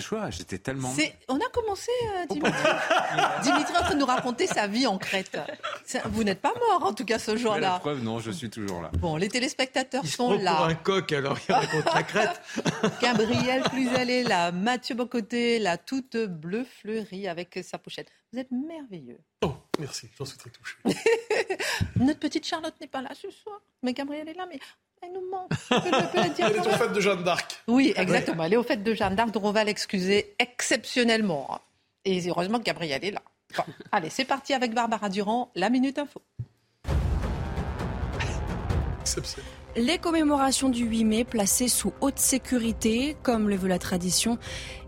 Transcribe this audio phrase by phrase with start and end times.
[0.00, 0.92] Choix, j'étais tellement...
[1.28, 2.52] On a commencé, euh, Dimitri.
[3.42, 5.38] Dimitri est en train de nous raconter sa vie en Crète.
[6.06, 7.60] Vous n'êtes pas mort, en tout cas, ce jour-là.
[7.60, 8.90] La preuve, non, je suis toujours là.
[8.98, 10.56] Bon, les téléspectateurs sont là.
[10.56, 12.40] pour un coq, alors il raconte la crête.
[13.00, 18.10] Gabriel Cluzel est là, Mathieu Bocoté, la toute bleue fleurie avec sa pochette.
[18.32, 19.20] Vous êtes merveilleux.
[19.42, 20.76] Oh, merci, j'en suis très touché.
[21.96, 24.58] Notre petite Charlotte n'est pas là ce soir, mais Gabriel est là, mais
[25.06, 25.20] elle nous
[25.70, 26.78] est quand au même.
[26.78, 27.62] fait de Jeanne d'Arc.
[27.66, 28.44] Oui, exactement.
[28.44, 31.60] Elle est au fait de Jeanne d'Arc, donc on va l'excuser exceptionnellement.
[32.04, 33.22] Et heureusement que Gabriel est là.
[33.92, 36.20] Allez, c'est parti avec Barbara Durand, la Minute Info.
[39.00, 39.50] Exceptionnel.
[39.76, 44.38] Les commémorations du 8 mai placées sous haute sécurité, comme le veut la tradition.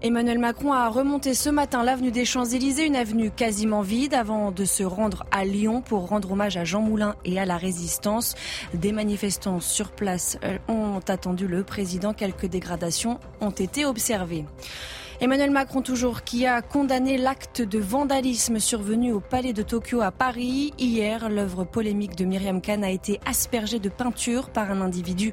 [0.01, 4.65] Emmanuel Macron a remonté ce matin l'avenue des Champs-Élysées, une avenue quasiment vide, avant de
[4.65, 8.37] se rendre à Lyon pour rendre hommage à Jean Moulin et à la résistance.
[8.75, 12.13] Des manifestants sur place euh, ont attendu le président.
[12.13, 14.45] Quelques dégradations ont été observées.
[15.19, 20.11] Emmanuel Macron toujours qui a condamné l'acte de vandalisme survenu au palais de Tokyo à
[20.11, 20.75] Paris.
[20.79, 25.33] Hier, l'œuvre polémique de Myriam Khan a été aspergée de peinture par un individu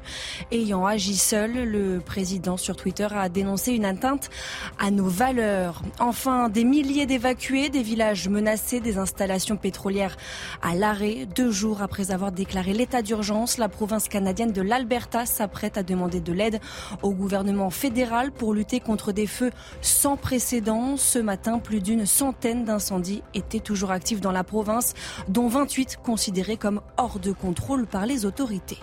[0.50, 1.64] ayant agi seul.
[1.64, 4.30] Le président sur Twitter a dénoncé une atteinte
[4.78, 5.82] à nos valeurs.
[6.00, 10.16] Enfin, des milliers d'évacués, des villages menacés, des installations pétrolières
[10.62, 11.26] à l'arrêt.
[11.36, 16.20] Deux jours après avoir déclaré l'état d'urgence, la province canadienne de l'Alberta s'apprête à demander
[16.20, 16.58] de l'aide
[17.02, 20.96] au gouvernement fédéral pour lutter contre des feux sans précédent.
[20.96, 24.94] Ce matin, plus d'une centaine d'incendies étaient toujours actifs dans la province,
[25.28, 28.78] dont 28 considérés comme hors de contrôle par les autorités.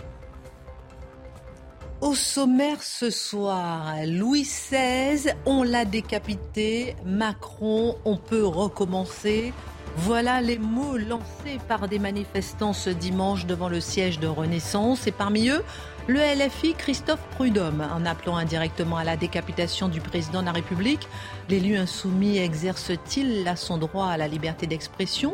[2.02, 9.52] Au sommaire ce soir, Louis XVI, on l'a décapité, Macron, on peut recommencer.
[9.98, 15.12] Voilà les mots lancés par des manifestants ce dimanche devant le siège de Renaissance et
[15.12, 15.62] parmi eux,
[16.08, 21.06] le LFI Christophe Prudhomme, en appelant indirectement à la décapitation du président de la République.
[21.48, 25.32] L'élu insoumis exerce-t-il là son droit à la liberté d'expression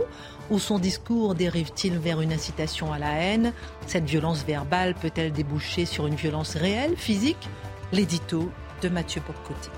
[0.51, 3.53] ou son discours dérive-t-il vers une incitation à la haine?
[3.87, 7.49] Cette violence verbale peut-elle déboucher sur une violence réelle, physique?
[7.93, 8.51] L'édito
[8.83, 9.71] de Mathieu Bocoté.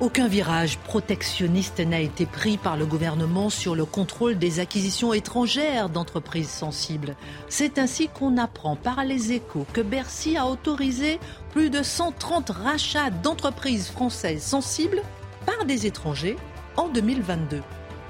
[0.00, 5.88] Aucun virage protectionniste n'a été pris par le gouvernement sur le contrôle des acquisitions étrangères
[5.88, 7.14] d'entreprises sensibles.
[7.48, 11.20] C'est ainsi qu'on apprend par les échos que Bercy a autorisé
[11.52, 15.00] plus de 130 rachats d'entreprises françaises sensibles
[15.46, 16.36] par des étrangers
[16.76, 17.62] en 2022.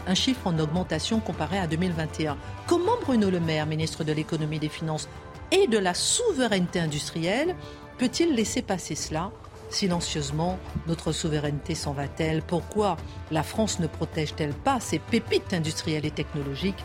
[0.06, 2.38] Un chiffre en augmentation comparé à 2021.
[2.66, 5.06] Comment Bruno Le Maire, ministre de l'économie, des finances
[5.52, 7.54] et de la souveraineté industrielle,
[7.98, 9.30] peut-il laisser passer cela
[9.74, 12.42] Silencieusement, notre souveraineté s'en va-t-elle?
[12.42, 12.96] Pourquoi
[13.32, 16.84] la France ne protège-t-elle pas ses pépites industrielles et technologiques?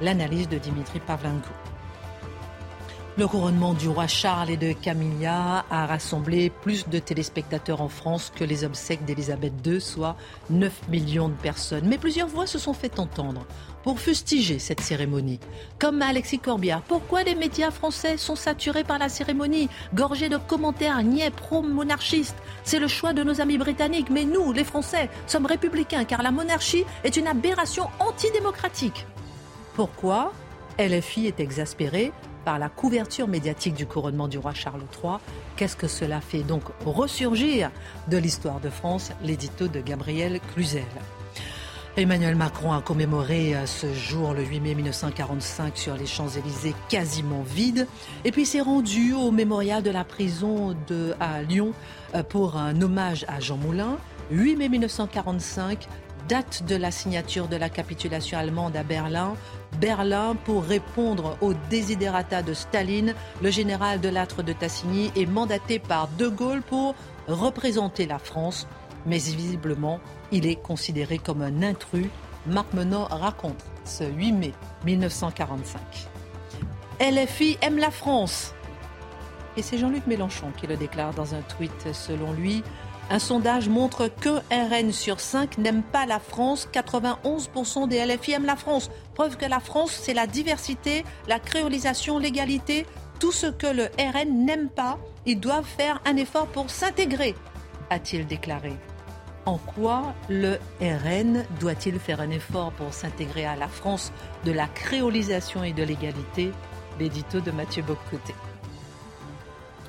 [0.00, 1.50] L'analyse de Dimitri Pavlenko.
[3.18, 8.32] Le couronnement du roi Charles et de Camilla a rassemblé plus de téléspectateurs en France
[8.34, 10.16] que les obsèques d'Élisabeth II, soit
[10.48, 11.86] 9 millions de personnes.
[11.86, 13.44] Mais plusieurs voix se sont fait entendre
[13.82, 15.40] pour fustiger cette cérémonie.
[15.80, 21.02] Comme Alexis Corbière, pourquoi les médias français sont saturés par la cérémonie, gorgés de commentaires
[21.02, 26.04] niais pro-monarchistes C'est le choix de nos amis britanniques, mais nous, les Français, sommes républicains
[26.04, 29.04] car la monarchie est une aberration antidémocratique.
[29.74, 30.32] Pourquoi?
[30.78, 32.12] LFI est exaspéré
[32.44, 35.14] par la couverture médiatique du couronnement du roi Charles III.
[35.56, 37.70] Qu'est-ce que cela fait donc ressurgir
[38.08, 39.12] de l'histoire de France?
[39.22, 40.84] L'édito de Gabriel Cluzel.
[41.96, 47.88] Emmanuel Macron a commémoré ce jour, le 8 mai 1945, sur les Champs-Élysées quasiment vides.
[48.24, 51.72] Et puis s'est rendu au mémorial de la prison de, à Lyon
[52.28, 53.98] pour un hommage à Jean Moulin.
[54.30, 55.88] 8 mai 1945,
[56.30, 59.34] date de la signature de la capitulation allemande à Berlin.
[59.80, 65.80] Berlin, pour répondre aux désidérata de Staline, le général de Lattre de Tassigny est mandaté
[65.80, 66.94] par De Gaulle pour
[67.26, 68.68] représenter la France.
[69.06, 69.98] Mais visiblement,
[70.30, 72.06] il est considéré comme un intrus.
[72.46, 74.52] Marc Menon raconte ce 8 mai
[74.84, 75.80] 1945.
[77.00, 78.54] LFI aime la France.
[79.56, 81.92] Et c'est Jean-Luc Mélenchon qui le déclare dans un tweet.
[81.92, 82.62] Selon lui,
[83.10, 86.68] un sondage montre qu'un RN sur 5 n'aime pas la France.
[86.72, 88.90] 91% des LFI aiment la France.
[89.14, 92.86] Preuve que la France, c'est la diversité, la créolisation, l'égalité.
[93.18, 97.34] tout ce que le RN n'aime pas, ils doivent faire un effort pour s'intégrer,
[97.90, 98.72] a-t-il déclaré.
[99.44, 104.12] En quoi le RN doit-il faire un effort pour s'intégrer à la France
[104.44, 106.52] de la créolisation et de l'égalité?
[106.98, 108.34] L'édito de Mathieu Bocoté.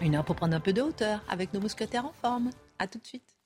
[0.01, 2.49] Une heure pour prendre un peu de hauteur avec nos mousquetaires en forme.
[2.81, 3.37] A tout de suite.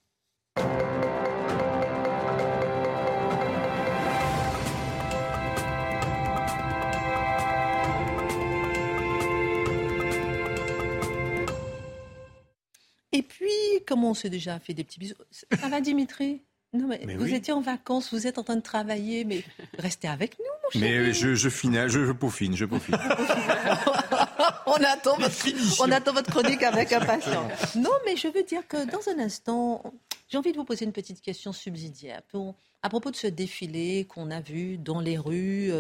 [13.12, 13.48] Et puis,
[13.88, 15.16] comment on s'est déjà fait des petits bisous?
[15.32, 16.42] Ça va, Dimitri?
[16.74, 17.34] Non, mais, Mais vous oui.
[17.36, 19.44] étiez en vacances, vous êtes en train de travailler, mais
[19.78, 21.14] restez avec nous, mon Mais chéri.
[21.14, 22.98] je, je, finis, je, je peaufine, je peaufine.
[24.66, 27.76] on, attend votre, on attend votre chronique avec impatience.
[27.76, 29.84] Non, mais je veux dire que dans un instant,
[30.30, 32.22] j'ai envie de vous poser une petite question subsidiaire.
[32.24, 32.56] Pour-
[32.86, 35.72] à propos de ce défilé qu'on a vu dans les rues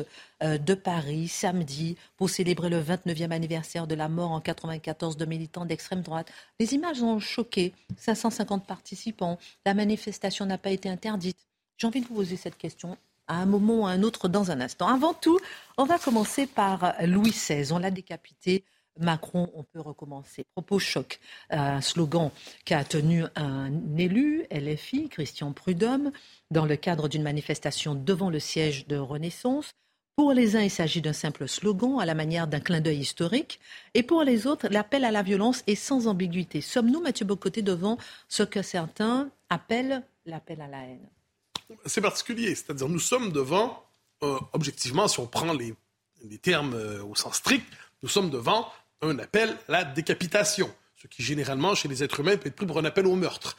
[0.41, 5.25] euh, de Paris samedi pour célébrer le 29e anniversaire de la mort en 94 de
[5.25, 6.31] militants d'extrême droite.
[6.59, 9.37] Les images ont choqué 550 participants.
[9.67, 11.37] La manifestation n'a pas été interdite.
[11.77, 12.97] J'ai envie de vous poser cette question
[13.27, 14.87] à un moment ou à un autre dans un instant.
[14.87, 15.39] Avant tout,
[15.77, 17.71] on va commencer par Louis XVI.
[17.71, 18.63] On l'a décapité.
[18.99, 20.45] Macron, on peut recommencer.
[20.53, 21.19] Propos choc,
[21.49, 22.31] un slogan
[22.63, 26.11] qu'a tenu un élu, LFI, Christian Prudhomme,
[26.49, 29.71] dans le cadre d'une manifestation devant le siège de Renaissance.
[30.15, 33.59] Pour les uns, il s'agit d'un simple slogan à la manière d'un clin d'œil historique.
[33.95, 36.61] Et pour les autres, l'appel à la violence est sans ambiguïté.
[36.61, 37.97] Sommes-nous, Mathieu Bocoté, devant
[38.29, 41.09] ce que certains appellent l'appel à la haine?
[41.85, 42.55] C'est particulier.
[42.55, 43.83] C'est-à-dire, nous sommes devant,
[44.23, 45.73] euh, objectivement, si on prend les,
[46.23, 47.65] les termes euh, au sens strict,
[48.03, 48.71] nous sommes devant
[49.01, 50.73] un appel à la décapitation.
[50.95, 53.57] Ce qui, généralement, chez les êtres humains, peut être pris pour un appel au meurtre.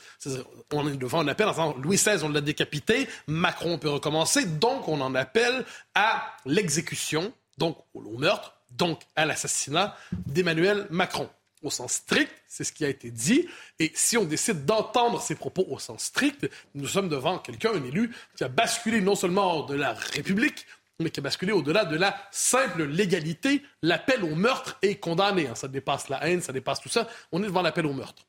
[0.72, 4.88] On est devant un appel en Louis XVI, on l'a décapité, Macron peut recommencer, donc
[4.88, 5.64] on en appelle
[5.94, 11.28] à l'exécution, donc au meurtre, donc à l'assassinat d'Emmanuel Macron.
[11.66, 13.48] Au sens strict, c'est ce qui a été dit.
[13.80, 17.82] Et si on décide d'entendre ces propos au sens strict, nous sommes devant quelqu'un, un
[17.82, 20.64] élu, qui a basculé non seulement de la République,
[21.00, 23.62] mais qui a basculé au-delà de la simple légalité.
[23.82, 25.48] L'appel au meurtre est condamné.
[25.48, 25.56] hein.
[25.56, 27.08] Ça dépasse la haine, ça dépasse tout ça.
[27.32, 28.22] On est devant l'appel au meurtre.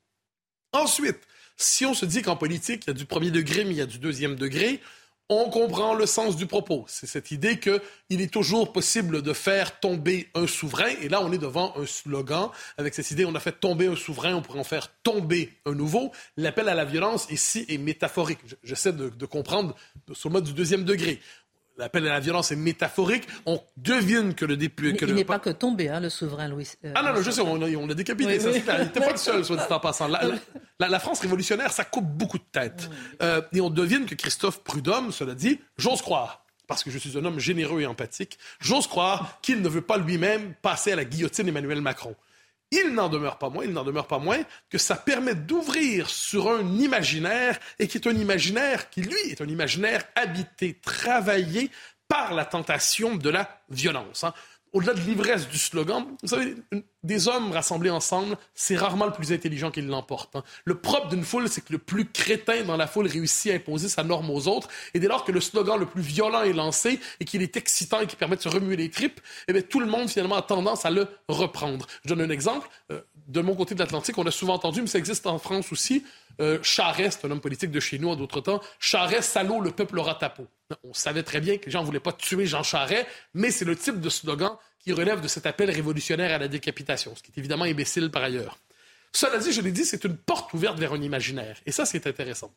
[0.74, 1.20] Ensuite,
[1.58, 3.82] si on se dit qu'en politique, il y a du premier degré, mais il y
[3.82, 4.82] a du deuxième degré,
[5.30, 6.86] on comprend le sens du propos.
[6.88, 10.90] C'est cette idée qu'il est toujours possible de faire tomber un souverain.
[11.02, 13.96] Et là, on est devant un slogan avec cette idée, on a fait tomber un
[13.96, 16.12] souverain, on pourrait en faire tomber un nouveau.
[16.38, 18.40] L'appel à la violence ici est métaphorique.
[18.46, 19.76] Je- J'essaie de, de comprendre
[20.14, 21.20] sur le mode du deuxième degré.
[21.78, 23.28] L'appel à la violence est métaphorique.
[23.46, 25.06] On devine que le député...
[25.08, 26.68] Il n'est pas que tombé, hein, le souverain Louis.
[26.84, 28.54] euh, ah non, non, je sais, on, l'a- on l'a décapité, Oui, ça oui.
[28.56, 28.78] c'est clair.
[28.80, 30.08] Il n'était pas le seul, soit dit en passant.
[30.08, 30.22] La,
[30.80, 32.90] la- la France révolutionnaire, ça coupe beaucoup de têtes.
[33.22, 37.18] Euh, et on devine que Christophe Prudhomme, cela dit, j'ose croire, parce que je suis
[37.18, 41.06] un homme généreux et empathique, j'ose croire qu'il ne veut pas lui-même passer à la
[41.06, 42.16] guillotine Emmanuel Macron.
[42.72, 46.50] Il n'en demeure pas moins, il n'en demeure pas moins que ça permet d'ouvrir sur
[46.52, 51.72] un imaginaire et qui est un imaginaire qui, lui, est un imaginaire habité, travaillé
[52.08, 54.24] par la tentation de la violence.
[54.24, 54.34] hein.
[54.74, 56.56] Au-delà de l'ivresse du slogan, vous savez,
[57.04, 60.36] des hommes rassemblés ensemble, c'est rarement le plus intelligent qui l'emporte.
[60.36, 60.44] hein.
[60.66, 63.88] Le propre d'une foule, c'est que le plus crétin dans la foule réussit à imposer
[63.88, 64.68] sa norme aux autres.
[64.94, 68.02] Et dès lors que le slogan le plus violent est lancé et qu'il est excitant
[68.02, 70.42] et qui permet de se remuer les tripes, eh bien, tout le monde finalement a
[70.42, 71.88] tendance à le reprendre.
[72.04, 72.68] Je donne un exemple.
[72.92, 75.72] Euh, de mon côté de l'Atlantique, on a souvent entendu, mais ça existe en France
[75.72, 76.04] aussi,
[76.40, 80.00] euh, Charest, un homme politique de chez nous en d'autres temps, Charest, salaud, le peuple
[80.00, 80.34] aura ta.
[80.84, 83.66] On savait très bien que les gens ne voulaient pas tuer Jean Charest, mais c'est
[83.66, 87.32] le type de slogan qui relève de cet appel révolutionnaire à la décapitation, ce qui
[87.32, 88.58] est évidemment imbécile par ailleurs.
[89.12, 91.58] Cela dit, je l'ai dit, c'est une porte ouverte vers un imaginaire.
[91.66, 92.54] Et ça, c'est intéressant.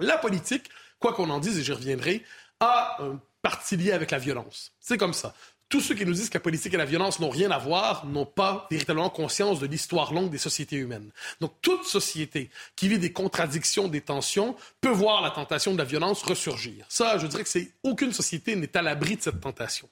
[0.00, 2.24] La politique, quoi qu'on en dise, et j'y reviendrai,
[2.60, 4.72] a un parti lié avec la violence.
[4.80, 5.34] C'est comme ça.
[5.68, 8.06] Tous ceux qui nous disent que la politique et la violence n'ont rien à voir
[8.06, 11.10] n'ont pas véritablement conscience de l'histoire longue des sociétés humaines.
[11.40, 15.84] Donc toute société qui vit des contradictions, des tensions, peut voir la tentation de la
[15.84, 16.86] violence ressurgir.
[16.88, 19.88] Ça, je dirais que c'est aucune société n'est à l'abri de cette tentation.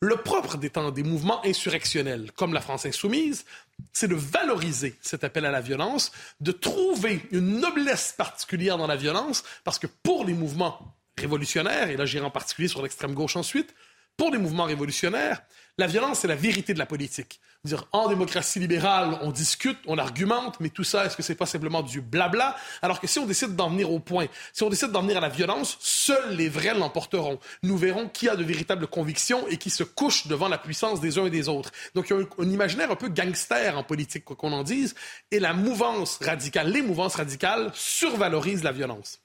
[0.00, 3.46] Le propre des, temps- des mouvements insurrectionnels, comme la France insoumise,
[3.94, 8.96] c'est de valoriser cet appel à la violence, de trouver une noblesse particulière dans la
[8.96, 13.36] violence, parce que pour les mouvements révolutionnaires, et là j'irai en particulier sur l'extrême gauche
[13.36, 13.74] ensuite,
[14.16, 15.42] pour les mouvements révolutionnaires,
[15.78, 17.38] la violence, c'est la vérité de la politique.
[17.64, 21.44] Dire, en démocratie libérale, on discute, on argumente, mais tout ça, est-ce que c'est pas
[21.44, 22.56] simplement du blabla?
[22.80, 25.20] Alors que si on décide d'en venir au point, si on décide d'en venir à
[25.20, 27.38] la violence, seuls les vrais l'emporteront.
[27.62, 31.18] Nous verrons qui a de véritables convictions et qui se couche devant la puissance des
[31.18, 31.70] uns et des autres.
[31.94, 34.62] Donc, il y a un, un imaginaire un peu gangster en politique, quoi qu'on en
[34.62, 34.94] dise,
[35.30, 39.20] et la mouvance radicale, les mouvances radicales survalorisent la violence.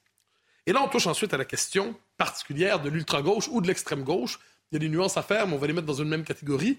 [0.66, 4.38] Et là, on touche ensuite à la question particulière de l'ultra-gauche ou de l'extrême-gauche.
[4.72, 6.24] Il y a des nuances à faire, mais on va les mettre dans une même
[6.24, 6.78] catégorie.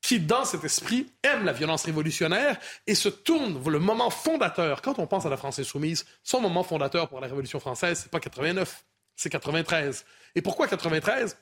[0.00, 4.82] qui, dans cet esprit, aime la violence révolutionnaire et se tourne le moment fondateur.
[4.82, 8.10] Quand on pense à la France insoumise, son moment fondateur pour la Révolution française, c'est
[8.10, 8.84] pas 89,
[9.16, 10.04] c'est 93.
[10.34, 11.38] Et pourquoi 93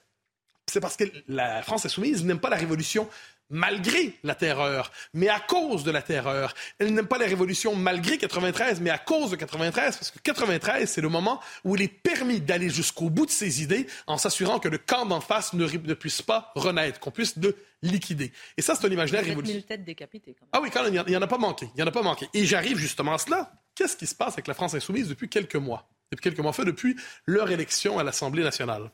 [0.69, 3.09] C'est parce que la France insoumise n'aime pas la Révolution
[3.53, 6.55] malgré la terreur, mais à cause de la terreur.
[6.79, 10.91] Elle n'aime pas la révolution malgré 93, mais à cause de 93, parce que 93,
[10.91, 14.59] c'est le moment où il est permis d'aller jusqu'au bout de ses idées en s'assurant
[14.59, 18.33] que le camp d'en face ne, ne, puisse pas renaître, qu'on puisse le liquider.
[18.57, 19.67] Et ça, c'est un imaginaire révolutionnaire.
[19.67, 20.35] têtes décapitées.
[20.53, 21.69] Ah oui, quand même, il n'y en a pas manqué.
[21.75, 22.29] Il n'y en a pas manqué.
[22.33, 23.53] Et j'arrive justement à cela.
[23.75, 25.89] Qu'est-ce qui se passe avec la France insoumise depuis quelques mois?
[26.11, 28.91] Depuis quelques mois, fait depuis leur élection à l'Assemblée nationale?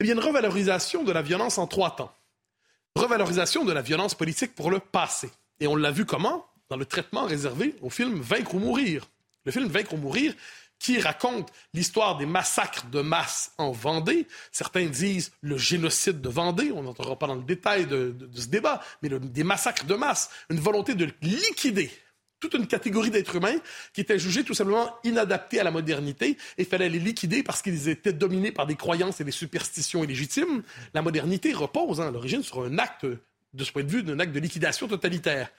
[0.00, 2.12] Eh bien, une revalorisation de la violence en trois temps
[2.96, 5.30] revalorisation de la violence politique pour le passé.
[5.60, 6.46] Et on l'a vu comment?
[6.68, 9.06] Dans le traitement réservé au film Vaincre ou mourir.
[9.44, 10.34] Le film Vaincre ou mourir
[10.78, 14.26] qui raconte l'histoire des massacres de masse en Vendée.
[14.52, 18.82] Certains disent le génocide de Vendée, on n'entrera pas dans le détail de, ce débat,
[19.02, 21.90] mais des massacres de masse, une volonté de liquider
[22.40, 23.56] toute une catégorie d'êtres humains
[23.92, 27.88] qui étaient jugés tout simplement inadaptés à la modernité et fallait les liquider parce qu'ils
[27.88, 30.62] étaient dominés par des croyances et des superstitions illégitimes.
[30.94, 34.18] La modernité repose hein, à l'origine sur un acte, de ce point de vue, d'un
[34.20, 35.50] acte de liquidation totalitaire.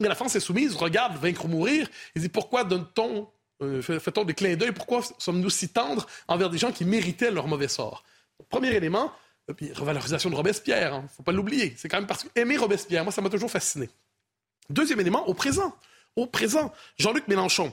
[0.00, 3.28] Mais la France est soumise, regarde Vaincre ou mourir, et dit pourquoi donne-t-on,
[3.62, 7.48] euh, fait-on des clins d'œil, pourquoi sommes-nous si tendres envers des gens qui méritaient leur
[7.48, 8.04] mauvais sort?
[8.50, 9.10] Premier élément,
[9.50, 11.74] euh, puis revalorisation de Robespierre, ne hein, faut pas l'oublier.
[11.78, 13.88] C'est quand même parce que aimer Robespierre, moi, ça m'a toujours fasciné.
[14.68, 15.74] Deuxième élément, au présent
[16.16, 16.72] au présent.
[16.98, 17.72] Jean-Luc Mélenchon,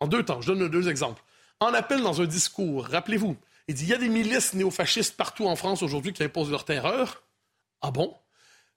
[0.00, 1.22] en deux temps, je donne deux exemples.
[1.60, 3.36] En appel dans un discours, rappelez-vous,
[3.68, 6.64] il dit il y a des milices néofascistes partout en France aujourd'hui qui imposent leur
[6.64, 7.22] terreur.
[7.80, 8.14] Ah bon?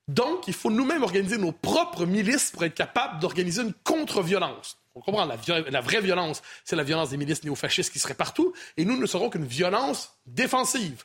[0.07, 4.77] Donc, il faut nous-mêmes organiser nos propres milices pour être capables d'organiser une contre-violence.
[4.95, 8.85] On comprend, la, vraie violence, c'est la violence des milices néofascistes qui seraient partout, et
[8.85, 11.03] nous ne serons qu'une violence défensive.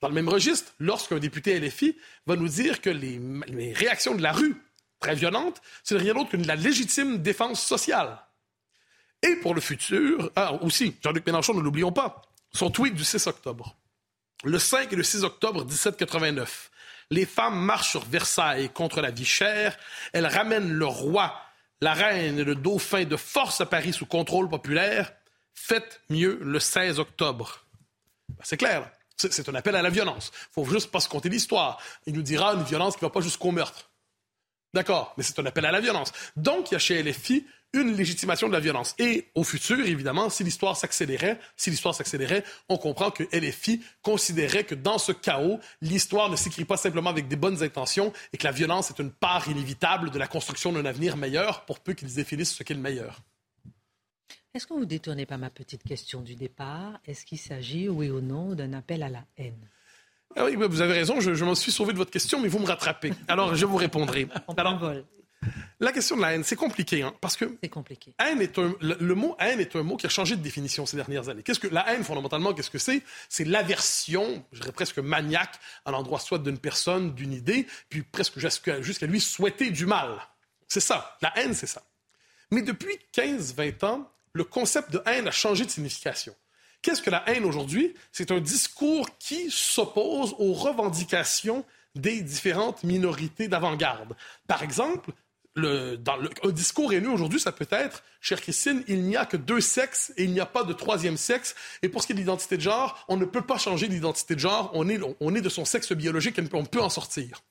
[0.00, 4.32] Dans le même registre, lorsqu'un député LFI va nous dire que les réactions de la
[4.32, 4.60] rue
[5.02, 8.18] très violente, c'est rien d'autre que la légitime défense sociale.
[9.22, 13.26] Et pour le futur, ah, aussi, Jean-Luc Mélenchon, ne l'oublions pas, son tweet du 6
[13.26, 13.76] octobre.
[14.44, 16.70] Le 5 et le 6 octobre 1789,
[17.10, 19.76] les femmes marchent sur Versailles contre la vie chère,
[20.12, 21.34] elles ramènent le roi,
[21.80, 25.12] la reine et le dauphin de force à Paris sous contrôle populaire.
[25.54, 27.66] Faites mieux le 16 octobre.
[28.30, 30.32] Ben, c'est clair, c'est un appel à la violence.
[30.34, 31.78] Il faut juste pas se compter l'histoire.
[32.06, 33.91] Il nous dira une violence qui ne va pas jusqu'au meurtre.
[34.74, 36.12] D'accord, mais c'est un appel à la violence.
[36.36, 38.94] Donc, il y a chez LFI une légitimation de la violence.
[38.98, 41.94] Et au futur, évidemment, si l'histoire s'accélérait, si l'histoire
[42.68, 47.28] on comprend que LFI considérait que dans ce chaos, l'histoire ne s'écrit pas simplement avec
[47.28, 50.84] des bonnes intentions et que la violence est une part inévitable de la construction d'un
[50.84, 53.22] avenir meilleur pour peu qu'ils définissent ce qu'est le meilleur.
[54.54, 57.00] Est-ce que vous détournez pas ma petite question du départ?
[57.06, 59.70] Est-ce qu'il s'agit, oui ou non, d'un appel à la haine?
[60.36, 62.66] Ah oui, vous avez raison, je, m'en suis sauvé de votre question, mais vous me
[62.66, 63.12] rattrapez.
[63.28, 64.28] Alors, je vous répondrai.
[64.56, 64.92] Alors,
[65.80, 68.14] la question de la haine, c'est compliqué, hein, parce que c'est compliqué.
[68.20, 70.96] Haine est un, le, mot haine est un mot qui a changé de définition ces
[70.96, 71.42] dernières années.
[71.42, 73.02] Qu'est-ce que la haine fondamentalement Qu'est-ce que c'est?
[73.28, 78.38] C'est l'aversion, je dirais presque maniaque, à l'endroit soit d'une personne, d'une idée, puis presque
[78.38, 80.18] jusqu'à lui souhaiter du mal.
[80.68, 81.16] C'est ça.
[81.20, 81.82] La haine, c'est ça.
[82.52, 86.34] Mais depuis 15-20 ans, le concept de haine a changé de signification.
[86.82, 87.94] Qu'est-ce que la haine aujourd'hui?
[88.10, 94.16] C'est un discours qui s'oppose aux revendications des différentes minorités d'avant-garde.
[94.48, 95.12] Par exemple,
[95.54, 99.26] le, dans le, un discours haineux aujourd'hui, ça peut être, chère Christine, il n'y a
[99.26, 101.54] que deux sexes et il n'y a pas de troisième sexe.
[101.82, 104.34] Et pour ce qui est de l'identité de genre, on ne peut pas changer l'identité
[104.34, 104.70] de genre.
[104.74, 107.42] On est, on est de son sexe biologique et on peut en sortir.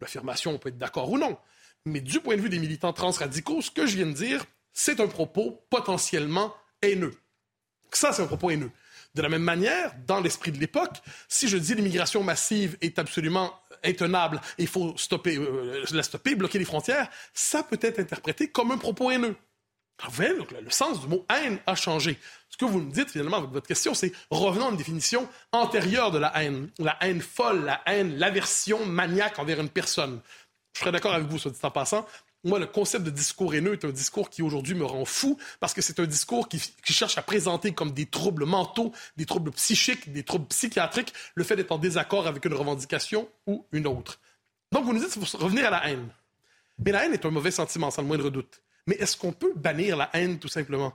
[0.00, 1.38] L'affirmation, on peut être d'accord ou non.
[1.84, 5.00] Mais du point de vue des militants transradicaux, ce que je viens de dire, c'est
[5.00, 7.14] un propos potentiellement haineux.
[7.92, 8.70] Ça, c'est un propos haineux.
[9.14, 13.52] De la même manière, dans l'esprit de l'époque, si je dis l'immigration massive est absolument
[13.84, 18.70] intenable, il faut stopper, euh, la stopper, bloquer les frontières, ça peut être interprété comme
[18.70, 19.34] un propos haineux.
[20.04, 22.18] vous voyez, donc, le sens du mot haine a changé.
[22.50, 26.12] Ce que vous me dites finalement avec votre question, c'est revenons à une définition antérieure
[26.12, 26.70] de la haine.
[26.78, 30.20] La haine folle, la haine, l'aversion maniaque envers une personne.
[30.74, 32.06] Je serais d'accord avec vous, soit dit en passant.
[32.42, 35.74] Moi, le concept de discours haineux est un discours qui aujourd'hui me rend fou parce
[35.74, 40.10] que c'est un discours qui, cherche à présenter comme des troubles mentaux, des troubles psychiques,
[40.10, 44.20] des troubles psychiatriques, le fait d'être en désaccord avec une revendication ou une autre.
[44.72, 46.08] Donc, vous nous dites qu'il faut revenir à la haine.
[46.82, 48.62] Mais la haine est un mauvais sentiment, sans le moindre doute.
[48.86, 50.94] Mais est-ce qu'on peut bannir la haine, tout simplement?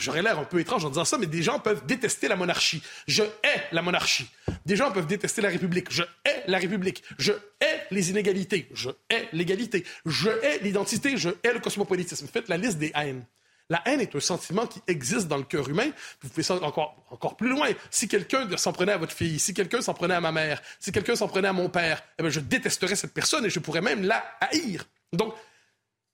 [0.00, 2.82] J'aurais l'air un peu étrange en disant ça, mais des gens peuvent détester la monarchie.
[3.06, 4.28] Je hais la monarchie.
[4.64, 5.88] Des gens peuvent détester la République.
[5.90, 7.02] Je hais la République.
[7.18, 8.68] Je hais les inégalités.
[8.72, 9.84] Je hais l'égalité.
[10.04, 11.16] Je hais l'identité.
[11.16, 12.28] Je hais le cosmopolitisme.
[12.28, 13.24] Faites la liste des haines.
[13.68, 15.90] La haine est un sentiment qui existe dans le cœur humain.
[16.20, 17.68] Vous pouvez ça encore, encore plus loin.
[17.90, 20.92] Si quelqu'un s'en prenait à votre fille, si quelqu'un s'en prenait à ma mère, si
[20.92, 23.80] quelqu'un s'en prenait à mon père, eh bien, je détesterais cette personne et je pourrais
[23.80, 24.84] même la haïr.
[25.12, 25.34] Donc,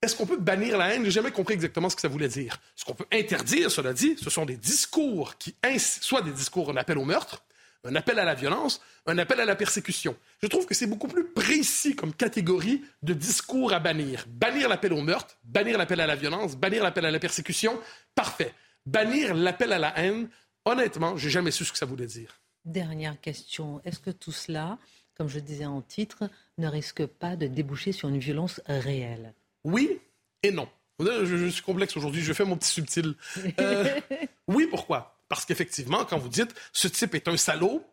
[0.02, 1.04] est-ce qu'on peut bannir la haine?
[1.04, 2.60] J'ai jamais compris exactement ce que ça voulait dire.
[2.74, 6.76] Ce qu'on peut interdire, cela dit, ce sont des discours qui, soit des discours en
[6.76, 7.44] appel au meurtre,
[7.84, 10.16] un appel à la violence, un appel à la persécution.
[10.42, 14.24] Je trouve que c'est beaucoup plus précis comme catégorie de discours à bannir.
[14.28, 17.78] Bannir l'appel au meurtre, bannir l'appel à la violence, bannir l'appel à la persécution,
[18.16, 18.52] parfait.
[18.86, 20.28] Bannir l'appel à la haine,
[20.64, 22.40] honnêtement, j'ai jamais su ce que ça voulait dire.
[22.64, 23.80] Dernière question.
[23.84, 24.78] Est-ce que tout cela,
[25.16, 26.28] comme je disais en titre,
[26.58, 29.34] ne risque pas de déboucher sur une violence réelle?
[29.64, 30.00] Oui
[30.42, 30.68] et non.
[31.00, 33.14] Je, suis complexe aujourd'hui, je fais mon petit subtil.
[33.58, 34.00] Euh,
[34.48, 35.18] oui, pourquoi?
[35.28, 37.84] Parce qu'effectivement, quand vous dites ce type est un salaud,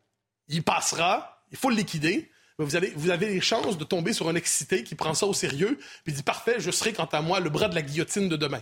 [0.48, 2.30] il passera, il faut le liquider.
[2.58, 5.34] vous, avez, vous avez les chances de tomber sur un excité qui prend ça au
[5.34, 8.36] sérieux, puis dit parfait, je serai quant à moi le bras de la guillotine de
[8.36, 8.62] demain.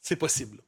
[0.00, 0.60] C'est possible.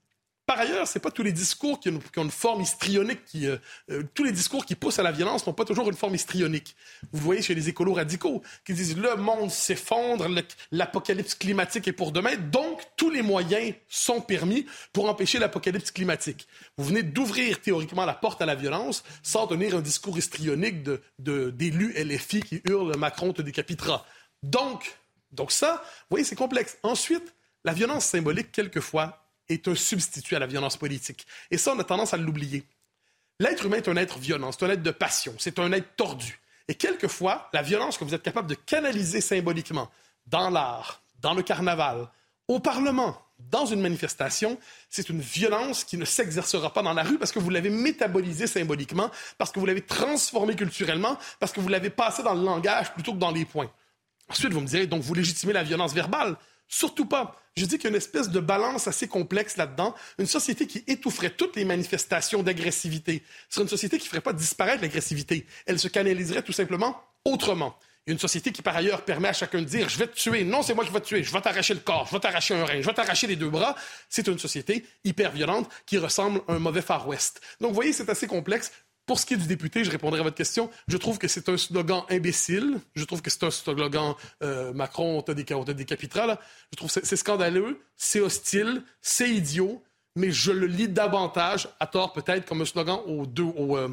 [0.50, 3.20] Par ailleurs, c'est pas tous les discours qui ont, une forme histrionique.
[3.36, 6.16] Euh, euh, tous les discours qui poussent à la violence n'ont pas toujours une forme
[6.16, 6.74] histrionique.
[7.12, 10.26] Vous voyez chez les écolos radicaux qui disent le monde s'effondre,
[10.72, 16.48] l'apocalypse climatique est pour demain, donc tous les moyens sont permis pour empêcher l'apocalypse climatique.
[16.76, 20.82] Vous venez d'ouvrir théoriquement la porte à la violence sans tenir un discours histrionique
[21.20, 24.04] d'élus de, LFI qui hurlent Macron te décapitera.
[24.42, 24.98] Donc,
[25.30, 26.76] donc ça, vous voyez, c'est complexe.
[26.82, 31.26] Ensuite, la violence symbolique, quelquefois, est un substitut à la violence politique.
[31.50, 32.64] Et ça, on a tendance à l'oublier.
[33.38, 36.40] L'être humain est un être violent, c'est un être de passion, c'est un être tordu.
[36.68, 39.90] Et quelquefois, la violence que vous êtes capable de canaliser symboliquement
[40.26, 42.08] dans l'art, dans le carnaval,
[42.48, 47.18] au Parlement, dans une manifestation, c'est une violence qui ne s'exercera pas dans la rue
[47.18, 51.68] parce que vous l'avez métabolisée symboliquement, parce que vous l'avez transformée culturellement, parce que vous
[51.68, 53.70] l'avez passé dans le langage plutôt que dans les points.
[54.28, 56.36] Ensuite, vous me direz, donc vous légitimez la violence verbale.
[56.72, 57.36] Surtout pas.
[57.56, 59.92] Je dis qu'il y a une espèce de balance assez complexe là-dedans.
[60.18, 63.24] Une société qui étoufferait toutes les manifestations d'agressivité.
[63.48, 65.46] Ce serait une société qui ne ferait pas disparaître l'agressivité.
[65.66, 67.76] Elle se canaliserait tout simplement autrement.
[68.06, 70.44] Une société qui, par ailleurs, permet à chacun de dire Je vais te tuer.
[70.44, 71.24] Non, c'est moi qui vais te tuer.
[71.24, 72.06] Je vais t'arracher le corps.
[72.06, 72.80] Je vais t'arracher un rein.
[72.80, 73.74] Je vais t'arracher les deux bras.
[74.08, 77.40] C'est une société hyper violente qui ressemble à un mauvais Far West.
[77.60, 78.70] Donc, vous voyez, c'est assez complexe.
[79.10, 80.70] Pour ce qui est du député, je répondrai à votre question.
[80.86, 82.78] Je trouve que c'est un slogan imbécile.
[82.94, 86.38] Je trouve que c'est un slogan euh, Macron, on te, décapitera.
[86.70, 89.82] Je trouve que c'est scandaleux, c'est hostile, c'est idiot,
[90.14, 93.26] mais je le lis davantage, à tort peut-être, comme un slogan au,
[93.76, 93.88] euh,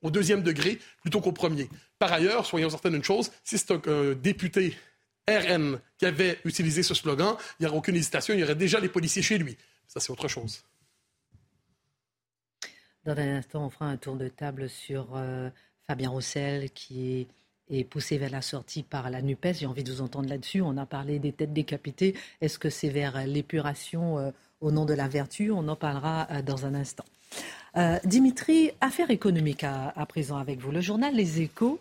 [0.00, 1.68] au, deuxième degré plutôt qu'au premier.
[1.98, 4.76] Par ailleurs, soyons certains d'une chose, si c'est un, député
[5.28, 8.78] RN qui avait utilisé ce slogan, il n'y aurait aucune hésitation, il y aurait déjà
[8.78, 9.56] les policiers chez lui.
[9.88, 10.62] Ça, c'est autre chose.
[13.04, 15.50] Dans un instant, on fera un tour de table sur euh,
[15.88, 17.26] Fabien Roussel qui
[17.68, 19.54] est, poussé vers la sortie par la NUPES.
[19.54, 20.60] J'ai envie de vous entendre là-dessus.
[20.60, 22.14] On a parlé des têtes décapitées.
[22.40, 25.50] Est-ce que c'est vers l'épuration euh, au nom de la vertu?
[25.50, 27.04] On en parlera euh, dans un instant.
[28.04, 30.70] Dimitri, affaire économique à, présent avec vous.
[30.70, 31.80] Le journal Les Échos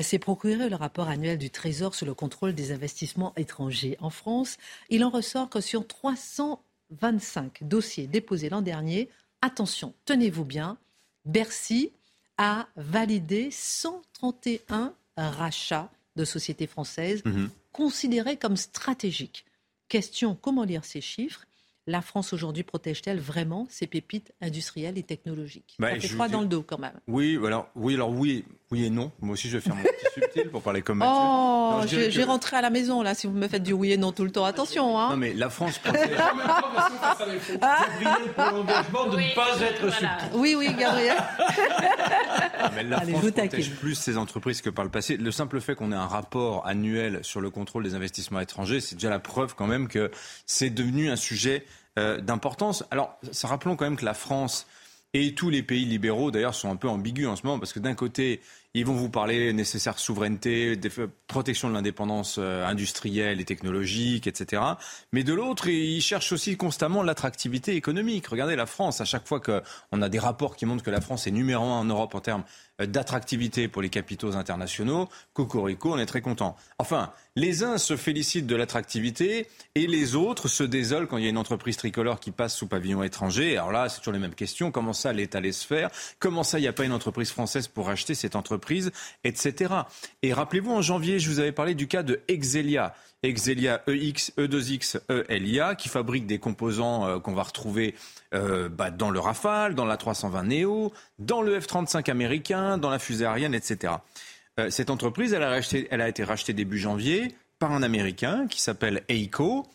[0.00, 4.56] s'est procuré le rapport annuel du Trésor sur le contrôle des investissements étrangers en France.
[4.88, 9.10] Il en ressort que sur 325 dossiers déposés l'an dernier,
[9.42, 10.78] attention, tenez-vous bien,
[11.24, 11.92] Bercy
[12.38, 17.50] a validé 131 rachats de sociétés françaises mhm.
[17.72, 19.44] considérés comme stratégiques.
[19.88, 21.46] Question, comment lire ces chiffres?
[21.88, 25.76] La France aujourd'hui protège-t-elle vraiment ses pépites industrielles et technologiques?
[25.78, 26.98] Bah, Ça fait froid dans le dos quand même.
[27.06, 29.12] Oui, alors oui, alors oui, oui et non.
[29.20, 31.14] Moi aussi, je vais faire mon petit subtil pour parler comme Mathieu.
[31.16, 33.96] Oh, je, vais rentrer à la maison là si vous me faites du oui et
[33.96, 34.44] non tout le temps.
[34.44, 35.10] Attention, hein.
[35.10, 36.10] Non mais la France protège.
[37.62, 37.86] ah.
[38.34, 40.30] pour l'engagement de ne pas être subtil.
[40.34, 41.16] Oui, oui, Gabriel.
[42.74, 45.16] mais la France protège plus ses entreprises que par le passé.
[45.16, 48.96] Le simple fait qu'on ait un rapport annuel sur le contrôle des investissements étrangers, c'est
[48.96, 50.10] déjà la preuve quand même que
[50.44, 51.64] c'est devenu un sujet
[51.98, 52.84] euh, d'importance.
[52.90, 54.66] Alors, ça, rappelons quand même que la France
[55.14, 57.80] et tous les pays libéraux, d'ailleurs, sont un peu ambigus en ce moment, parce que
[57.80, 58.40] d'un côté,
[58.76, 60.78] ils vont vous parler nécessaire souveraineté,
[61.28, 64.62] protection de l'indépendance euh, industrielle et technologique, etc.
[65.12, 68.26] Mais de l'autre, ils cherchent aussi constamment l'attractivité économique.
[68.26, 71.26] Regardez la France, à chaque fois qu'on a des rapports qui montrent que la France
[71.26, 72.44] est numéro un en Europe en termes
[72.80, 76.56] euh, d'attractivité pour les capitaux internationaux, Cocorico, on est très content.
[76.78, 81.26] Enfin, les uns se félicitent de l'attractivité et les autres se désolent quand il y
[81.26, 83.56] a une entreprise tricolore qui passe sous pavillon étranger.
[83.56, 84.70] Alors là, c'est toujours les mêmes questions.
[84.70, 85.90] Comment ça, l'État laisse faire?
[86.18, 88.65] Comment ça, il n'y a pas une entreprise française pour acheter cette entreprise,
[89.24, 89.74] etc.
[90.22, 92.94] Et rappelez-vous, en janvier, je vous avais parlé du cas de Exelia.
[93.22, 97.94] Exelia EX, E2X, ELIA, qui fabrique des composants euh, qu'on va retrouver
[98.34, 102.98] euh, bah, dans le Rafale, dans la 320 Neo, dans le F-35 américain, dans la
[102.98, 103.94] fusée Ariane, etc.
[104.58, 108.60] Euh, cette entreprise, elle a, elle a été rachetée début janvier par un Américain qui
[108.60, 109.66] s'appelle Eiko.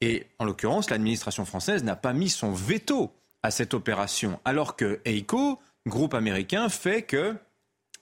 [0.00, 5.00] Et en l'occurrence, l'administration française n'a pas mis son veto à cette opération, alors que
[5.04, 7.36] EICO, groupe américain, fait que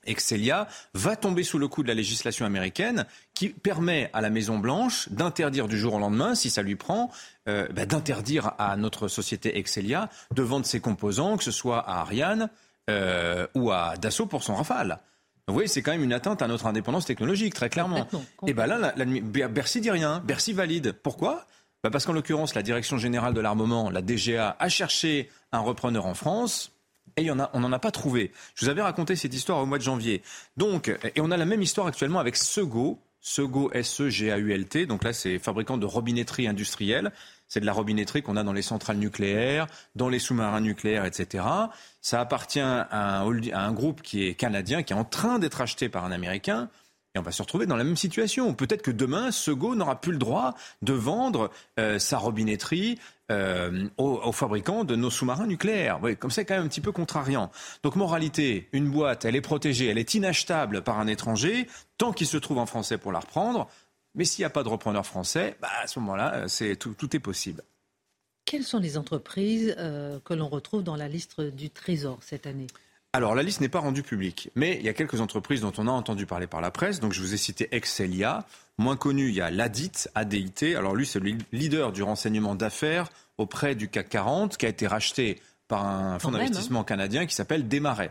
[0.07, 4.59] Excelia va tomber sous le coup de la législation américaine qui permet à la Maison
[4.59, 7.11] Blanche d'interdire du jour au lendemain, si ça lui prend,
[7.49, 12.01] euh, bah, d'interdire à notre société Excelia de vendre ses composants, que ce soit à
[12.01, 12.49] Ariane
[12.91, 15.01] euh, ou à Dassault pour son Rafale.
[15.47, 18.09] Vous voyez, c'est quand même une atteinte à notre indépendance technologique, très clairement.
[18.47, 20.93] Et bien là, la, Bercy dit rien, Bercy valide.
[20.93, 21.47] Pourquoi?
[21.83, 26.07] Bah, Parce qu'en l'occurrence, la Direction générale de l'armement, la DGA, a cherché un repreneur
[26.07, 26.73] en France.
[27.17, 28.33] Et y en a, on n'en a pas trouvé.
[28.55, 30.23] Je vous avais raconté cette histoire au mois de janvier.
[30.57, 34.87] Donc, et on a la même histoire actuellement avec Sego, Sego S-E-G-A-U-L-T.
[34.87, 37.13] Donc là, c'est fabricant de robinetterie industrielle.
[37.47, 41.45] C'est de la robinetterie qu'on a dans les centrales nucléaires, dans les sous-marins nucléaires, etc.
[42.01, 45.61] Ça appartient à un, à un groupe qui est canadien, qui est en train d'être
[45.61, 46.69] acheté par un Américain.
[47.15, 48.55] Et on va se retrouver dans la même situation.
[48.55, 52.99] Peut-être que demain, Sego n'aura plus le droit de vendre euh, sa robinetterie
[53.31, 56.01] euh, aux, fabricants de nos sous-marins nucléaires.
[56.03, 57.53] Oui, comme c'est quand même un petit peu contrariant.
[57.85, 62.27] Donc moralité, une boîte, elle est protégée, elle est inachetable par un étranger tant qu'il
[62.27, 63.69] se trouve en français pour la reprendre.
[64.17, 67.21] Mais s'il n'y a pas de repreneur français, bah, à ce moment-là, euh, tout, est
[67.21, 67.63] possible.
[68.45, 69.75] Quelles sont les entreprises
[70.25, 72.67] que l'on retrouve dans la liste du Trésor cette année?
[73.15, 75.87] Alors, la liste n'est pas rendue publique, mais il y a quelques entreprises dont on
[75.87, 76.99] a entendu parler par la presse.
[76.99, 78.45] Donc, je vous ai cité Excelia.
[78.77, 80.75] Moins connu, il y a l'ADIT, ADIT.
[80.75, 84.89] Alors, lui, c'est le leader du renseignement d'affaires auprès du CAC 40, qui a été
[84.89, 86.85] racheté par un fonds d'investissement hein.
[86.85, 88.11] canadien qui s'appelle Desmarais.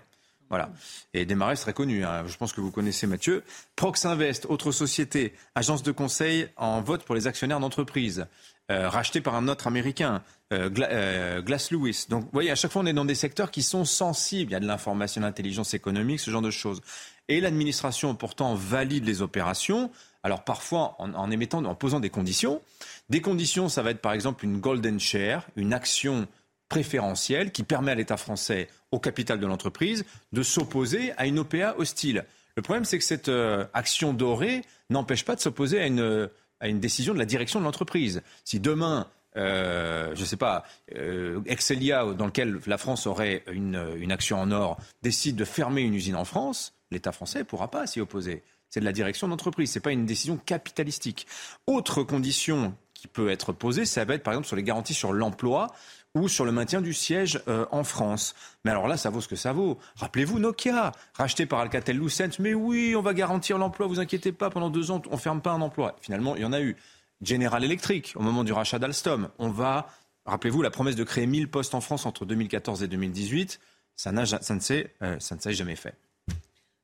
[0.49, 0.69] Voilà.
[1.13, 2.05] Et Desmarais, c'est très connu.
[2.05, 2.23] Hein.
[2.25, 3.43] Je pense que vous connaissez Mathieu.
[3.75, 8.25] Proxinvest, autre société, agence de conseil en vote pour les actionnaires d'entreprise.
[8.71, 10.23] Euh, racheté par un autre américain,
[10.53, 12.05] euh, euh, Glass Lewis.
[12.07, 14.51] Donc, vous voyez, à chaque fois, on est dans des secteurs qui sont sensibles.
[14.51, 16.81] Il y a de l'information, l'intelligence économique, ce genre de choses.
[17.27, 19.91] Et l'administration, pourtant, valide les opérations.
[20.23, 22.61] Alors, parfois, en, émettant, en posant des conditions.
[23.09, 26.25] Des conditions, ça va être, par exemple, une golden share, une action
[26.69, 31.75] préférentielle qui permet à l'État français, au capital de l'entreprise, de s'opposer à une OPA
[31.77, 32.23] hostile.
[32.55, 33.31] Le problème, c'est que cette
[33.73, 36.29] action dorée n'empêche pas de s'opposer à une
[36.63, 38.23] à une décision de la direction de l'entreprise.
[38.45, 40.63] Si demain, euh, je ne sais pas,
[40.95, 45.93] euh, Excelia, dans lequel la France aurait une, action en or, décide de fermer une
[45.93, 48.43] usine en France, l'État français ne pourra pas s'y opposer.
[48.69, 51.27] C'est de la direction d'entreprise, ce n'est pas une décision capitalistique.
[51.67, 55.11] Autre condition qui peut être posée, ça va être par exemple sur les garanties sur
[55.11, 55.67] l'emploi
[56.15, 58.35] ou sur le maintien du siège euh, en France.
[58.63, 59.79] Mais alors là, ça vaut ce que ça vaut.
[59.95, 62.39] Rappelez-vous Nokia, racheté par Alcatel-Lucent.
[62.39, 65.51] Mais oui, on va garantir l'emploi, vous inquiétez pas, pendant deux ans, on ferme pas
[65.51, 65.95] un emploi.
[66.01, 66.75] Finalement, il y en a eu.
[67.21, 69.87] General Electric, au moment du rachat d'Alstom, on va,
[70.25, 73.61] rappelez-vous, la promesse de créer 1000 postes en France entre 2014 et 2018,
[73.95, 75.17] ça, ça ne s'est euh,
[75.51, 75.95] jamais fait.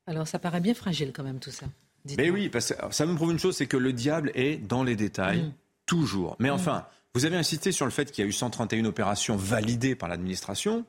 [0.08, 1.66] Alors ça paraît bien fragile quand même tout ça.
[2.18, 4.84] Mais oui, parce que ça me prouve une chose, c'est que le diable est dans
[4.84, 5.54] les détails, mm.
[5.86, 6.36] toujours.
[6.40, 6.54] Mais mm.
[6.54, 10.10] enfin, vous avez insisté sur le fait qu'il y a eu 131 opérations validées par
[10.10, 10.86] l'administration,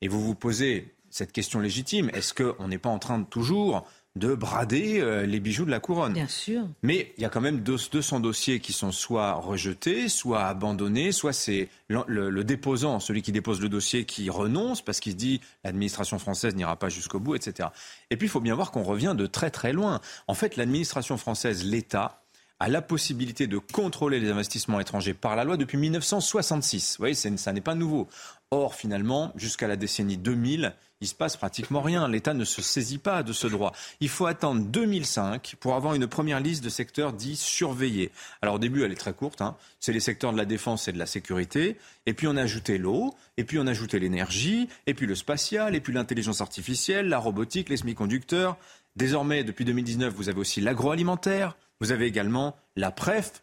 [0.00, 2.10] et vous vous posez cette question légitime.
[2.14, 5.80] Est-ce qu'on n'est pas en train de toujours de brader euh, les bijoux de la
[5.80, 6.14] couronne?
[6.14, 6.62] Bien sûr.
[6.82, 11.32] Mais il y a quand même 200 dossiers qui sont soit rejetés, soit abandonnés, soit
[11.32, 16.18] c'est le, déposant, celui qui dépose le dossier, qui renonce parce qu'il se dit l'administration
[16.18, 17.68] française n'ira pas jusqu'au bout, etc.
[18.10, 20.00] Et puis il faut bien voir qu'on revient de très très loin.
[20.26, 22.21] En fait, l'administration française, l'État,
[22.62, 26.92] a la possibilité de contrôler les investissements étrangers par la loi depuis 1966.
[26.92, 28.06] Vous voyez, ça n'est pas nouveau.
[28.52, 32.08] Or, finalement, jusqu'à la décennie 2000, il se passe pratiquement rien.
[32.08, 33.72] L'État ne se saisit pas de ce droit.
[34.00, 38.12] Il faut attendre 2005 pour avoir une première liste de secteurs dits surveillés.
[38.40, 39.42] Alors au début, elle est très courte.
[39.42, 39.56] Hein.
[39.80, 41.76] C'est les secteurs de la défense et de la sécurité.
[42.06, 45.14] Et puis on a ajouté l'eau, et puis on a ajouté l'énergie, et puis le
[45.14, 48.56] spatial, et puis l'intelligence artificielle, la robotique, les semi-conducteurs.
[48.94, 53.42] Désormais, depuis 2019, vous avez aussi l'agroalimentaire, vous avez également la, presse,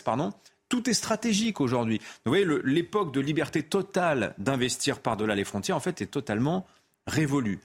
[0.00, 0.32] pardon.
[0.68, 2.00] Tout est stratégique aujourd'hui.
[2.24, 6.66] Vous voyez, l'époque de liberté totale d'investir par-delà les frontières, en fait, est totalement
[7.06, 7.60] révolue.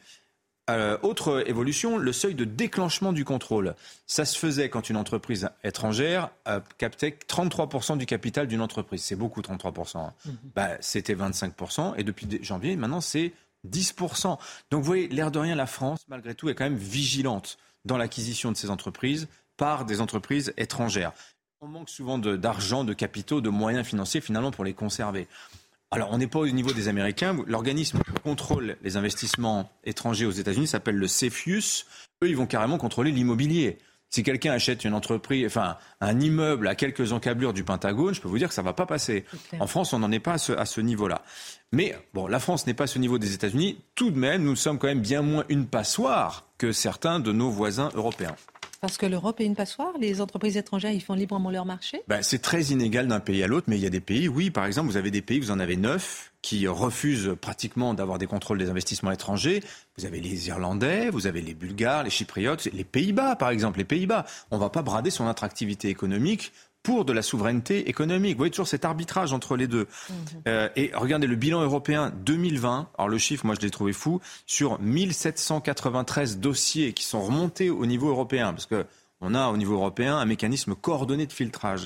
[0.70, 3.76] Euh, autre évolution, le seuil de déclenchement du contrôle.
[4.06, 9.04] Ça se faisait quand une entreprise étrangère euh, captait 33% du capital d'une entreprise.
[9.04, 9.98] C'est beaucoup, 33%.
[9.98, 10.14] Hein.
[10.26, 10.30] Mmh.
[10.56, 11.96] Bah, C'était 25%.
[11.98, 13.34] Et depuis janvier, maintenant, c'est
[13.68, 14.38] 10%.
[14.70, 17.98] Donc vous voyez, l'air de rien, la France, malgré tout, est quand même vigilante dans
[17.98, 19.28] l'acquisition de ces entreprises
[19.58, 21.12] par des entreprises étrangères.
[21.60, 25.28] On manque souvent d'argent, de, capitaux, de moyens financiers finalement pour les conserver.
[25.94, 27.36] Alors, on n'est pas au niveau des Américains.
[27.48, 31.86] L'organisme qui contrôle les investissements étrangers aux États-Unis s'appelle le CFIUS.
[32.24, 33.78] Eux, ils vont carrément contrôler l'immobilier.
[34.10, 38.28] Si quelqu'un achète une entreprise, enfin un immeuble à quelques encablures du Pentagone, je peux
[38.30, 39.26] vous dire que ça ne va pas passer.
[39.60, 41.24] En France, on n'en est pas à ce, à ce niveau-là.
[41.74, 43.78] Mais bon, la France n'est pas à ce niveau des États-Unis.
[43.96, 47.50] Tout de même, nous sommes quand même bien moins une passoire que certains de nos
[47.50, 48.36] voisins européens.
[48.82, 52.24] Parce que l'Europe est une passoire Les entreprises étrangères, ils font librement leur marché ben,
[52.24, 54.66] C'est très inégal d'un pays à l'autre, mais il y a des pays, oui, par
[54.66, 58.58] exemple, vous avez des pays, vous en avez neuf, qui refusent pratiquement d'avoir des contrôles
[58.58, 59.62] des investissements étrangers.
[60.00, 63.86] Vous avez les Irlandais, vous avez les Bulgares, les Chypriotes, les Pays-Bas, par exemple, les
[63.86, 64.26] Pays-Bas.
[64.50, 66.52] On ne va pas brader son attractivité économique
[66.84, 68.34] pour de la souveraineté économique.
[68.34, 69.88] Vous voyez toujours cet arbitrage entre les deux.
[70.10, 70.16] Mhm.
[70.48, 72.90] Euh, et regardez le bilan européen 2020.
[72.98, 77.86] Alors le chiffre, moi je l'ai trouvé fou, sur 1793 dossiers qui sont remontés au
[77.86, 78.86] niveau européen, parce que
[79.22, 81.86] on a au niveau européen un mécanisme coordonné de filtrage.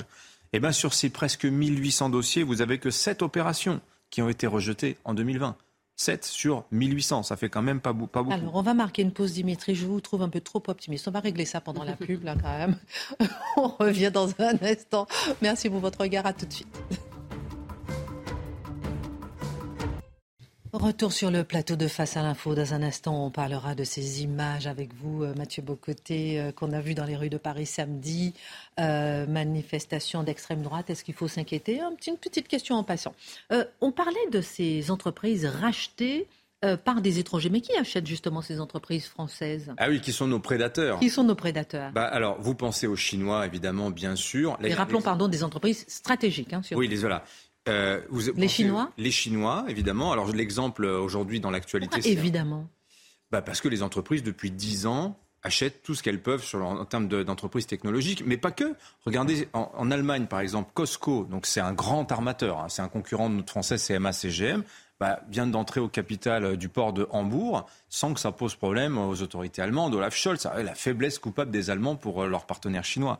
[0.52, 3.80] Et eh bien sur ces presque 1800 dossiers, vous avez que 7 opérations
[4.10, 5.56] qui ont été rejetées en 2020.
[5.96, 7.22] 7 sur 1800.
[7.22, 8.32] Ça fait quand même pas, pas beaucoup.
[8.32, 9.74] Alors, on va marquer une pause, Dimitri.
[9.74, 11.08] Je vous trouve un peu trop optimiste.
[11.08, 12.76] On va régler ça pendant la pub, là, quand même.
[13.56, 15.06] on revient dans un instant.
[15.42, 16.26] Merci pour votre regard.
[16.26, 16.68] À tout de suite.
[20.76, 22.54] Retour sur le plateau de Face à l'info.
[22.54, 26.70] Dans un instant, on parlera de ces images avec vous, euh, Mathieu Bocoté, euh, qu'on
[26.72, 28.34] a vu dans les rues de Paris samedi.
[28.78, 30.90] Euh, manifestation d'extrême droite.
[30.90, 31.80] Est-ce qu'il faut s'inquiéter?
[32.06, 33.14] Une petite question en passant.
[33.80, 36.26] on parlait de ces entreprises rachetées
[36.84, 37.48] par des étrangers.
[37.48, 39.72] Mais qui achète justement ces entreprises françaises?
[39.78, 40.98] Ah oui, qui sont nos prédateurs.
[41.00, 41.92] Qui sont nos prédateurs?
[41.92, 44.58] Bah, Alors, vous pensez aux Chinois, évidemment, bien sûr.
[44.60, 46.52] Les, Et rappelons, pardon, des entreprises stratégiques.
[46.52, 47.24] Hein, oui, les voilà.
[47.68, 48.00] Euh,
[48.36, 50.12] les Chinois Les Chinois, évidemment.
[50.12, 52.10] Alors l'exemple euh, aujourd'hui dans l'actualité, c'est...
[52.10, 52.68] Évidemment.
[53.32, 56.84] Bah parce que les entreprises, depuis 10 ans, achètent tout ce qu'elles peuvent sur en
[56.84, 58.74] termes d'entreprises technologiques, mais pas que.
[59.04, 63.30] Regardez, en, Allemagne, par exemple, Costco, donc c'est un grand armateur, hein, c'est un concurrent
[63.30, 64.62] de notre français CMA-CGM,
[64.98, 68.96] bah, vient d'entrer au capital euh, du port de Hambourg sans que ça pose problème
[68.96, 69.94] aux autorités allemandes.
[69.94, 73.18] Olaf Scholz, la faiblesse coupable des Allemands pour leurs partenaires chinois.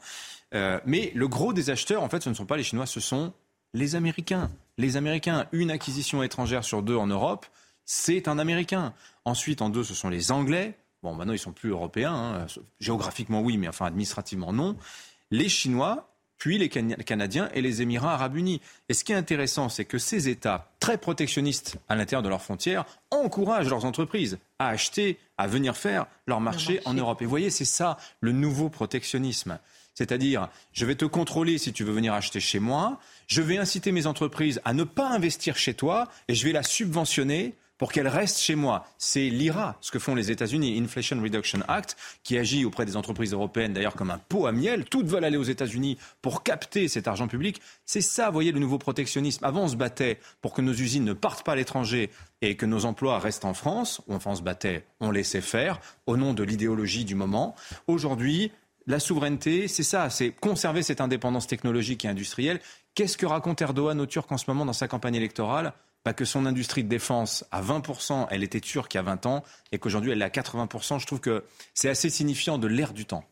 [0.52, 3.32] mais le gros des acheteurs, en fait, ce ne sont pas les Chinois, ce sont
[3.74, 4.50] les Américains.
[4.78, 7.46] Les Américains, une acquisition étrangère sur deux en Europe,
[7.84, 8.92] c'est un Américain.
[9.24, 10.76] Ensuite, en deux, ce sont les Anglais.
[11.02, 12.14] Bon, maintenant, ils sont plus européens.
[12.14, 12.46] Hein.
[12.80, 14.76] Géographiquement, oui, mais enfin, administrativement, non.
[15.30, 18.60] Les Chinois, puis les Canadiens et les Émirats arabes unis.
[18.88, 22.42] Et ce qui est intéressant, c'est que ces États très protectionnistes à l'intérieur de leurs
[22.42, 27.22] frontières encouragent leurs entreprises à acheter, à venir faire leur marché, en Europe.
[27.22, 29.58] Et vous voyez, c'est ça le nouveau protectionnisme.
[29.96, 33.92] C'est-à-dire, je vais te contrôler si tu veux venir acheter chez moi, je vais inciter
[33.92, 38.08] mes entreprises à ne pas investir chez toi et je vais la subventionner pour qu'elle
[38.08, 38.86] reste chez moi.
[38.98, 43.32] C'est l'IRA, ce que font les États-Unis, Inflation Reduction Act, qui agit auprès des entreprises
[43.32, 44.84] européennes d'ailleurs comme un pot à miel.
[44.84, 47.60] Toutes veulent aller aux États-Unis pour capter cet argent public.
[47.84, 49.44] C'est ça, voyez, le nouveau protectionnisme.
[49.44, 52.10] Avant, on se battait pour que nos usines ne partent pas à l'étranger
[52.42, 54.00] et que nos emplois restent en France.
[54.08, 57.54] Enfin, on se battait, on laissait faire au nom de l'idéologie du moment.
[57.86, 58.52] Aujourd'hui,
[58.86, 62.60] la souveraineté, c'est ça, c'est conserver cette indépendance technologique et industrielle.
[62.94, 65.72] Qu'est-ce que raconte Erdogan aux Turcs en ce moment dans sa campagne électorale?
[66.04, 69.26] Bah que son industrie de défense à 20%, elle était turque il y a 20
[69.26, 71.00] ans, et qu'aujourd'hui elle est à 80%.
[71.00, 71.44] Je trouve que
[71.74, 73.24] c'est assez signifiant de l'ère du temps.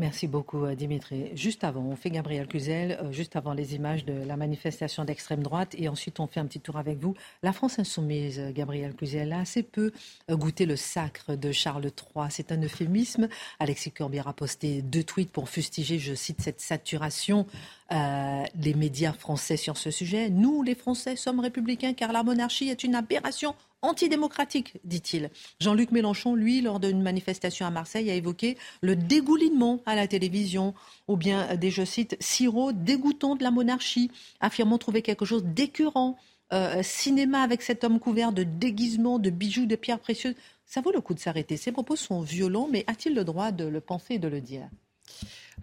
[0.00, 1.26] Merci beaucoup, euh, Dimitri.
[1.34, 5.42] Juste avant, on fait Gabriel Cluzel, euh, juste avant les images de la manifestation d'extrême
[5.42, 7.14] droite, et ensuite on fait un petit tour avec vous.
[7.42, 9.92] La France insoumise, euh, Gabriel Cluzel, a assez peu
[10.30, 12.28] goûté le sacre de Charles III.
[12.30, 13.28] C'est un euphémisme.
[13.58, 17.46] Alexis Corbière a posté deux tweets pour fustiger, je cite, cette saturation
[17.90, 20.30] des médias français sur ce sujet.
[20.30, 25.30] Nous, les Français, sommes républicains car la monarchie est une aberration antidémocratique, dit-il.
[25.58, 30.74] Jean-Luc Mélenchon, lui, lors d'une manifestation à Marseille, a évoqué le dégoulinement à la télévision,
[31.08, 36.16] ou bien des, je cite, sirops dégoûtants de la monarchie, affirmant trouver quelque chose d'écœurant.
[36.52, 40.34] Euh, cinéma avec cet homme couvert de déguisements, de bijoux, de pierres précieuses.
[40.66, 41.56] Ça vaut le coup de s'arrêter.
[41.56, 44.68] Ces propos sont violents, mais a-t-il le droit de le penser et de le dire?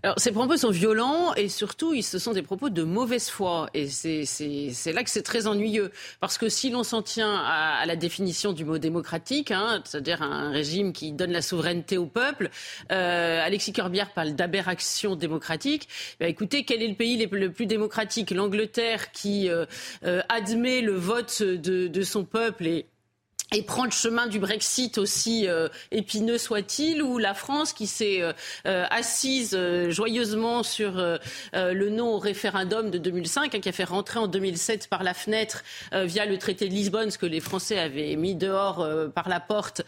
[0.03, 3.67] Alors, ces propos sont violents et surtout, ce sont des propos de mauvaise foi.
[3.73, 5.91] Et c'est là que c'est très ennuyeux.
[6.19, 10.51] Parce que si l'on s'en tient à, la définition du mot démocratique, hein, c'est-à-dire un
[10.51, 12.49] régime qui donne la souveraineté au peuple,
[12.91, 15.87] euh, Alexis Corbière parle d'aberration démocratique.
[16.19, 18.31] Bah, écoutez, quel est le pays le plus démocratique?
[18.31, 19.65] L'Angleterre qui euh,
[20.05, 22.85] euh, admet le vote de, de son peuple et
[23.55, 28.21] et prend le chemin du Brexit aussi euh, épineux soit-il, ou la France qui s'est
[28.21, 28.33] euh,
[28.65, 29.57] euh, assise
[29.89, 30.97] joyeusement sur
[31.53, 35.13] le non au référendum de 2005, hein, qui a fait rentrer en 2007 par la
[35.13, 39.39] fenêtre via le traité de Lisbonne, ce que les Français avaient mis dehors par la
[39.39, 39.83] porte.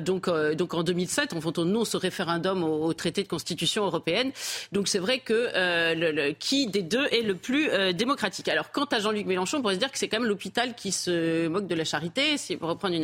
[0.00, 4.32] donc, donc en 2007, on vote non ce référendum au, traité de constitution européenne.
[4.72, 8.48] Donc c'est vrai que qui des deux est le plus démocratique.
[8.48, 10.92] Alors quant à Jean-Luc Mélenchon, on pourrait se dire que c'est quand même l'hôpital qui
[10.92, 12.36] se moque de la charité,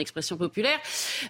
[0.00, 0.78] expression populaire,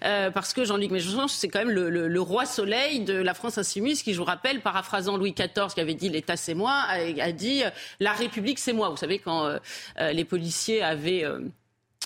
[0.03, 4.01] euh, parce que Jean-Luc Mélenchon, c'est quand même le, roi soleil de la France insoumise,
[4.01, 7.63] qui, je vous rappelle, paraphrasant Louis XIV, qui avait dit l'État c'est moi, a, dit
[7.99, 8.89] la République c'est moi.
[8.89, 9.57] Vous savez, quand euh,
[9.99, 11.25] euh, les policiers avaient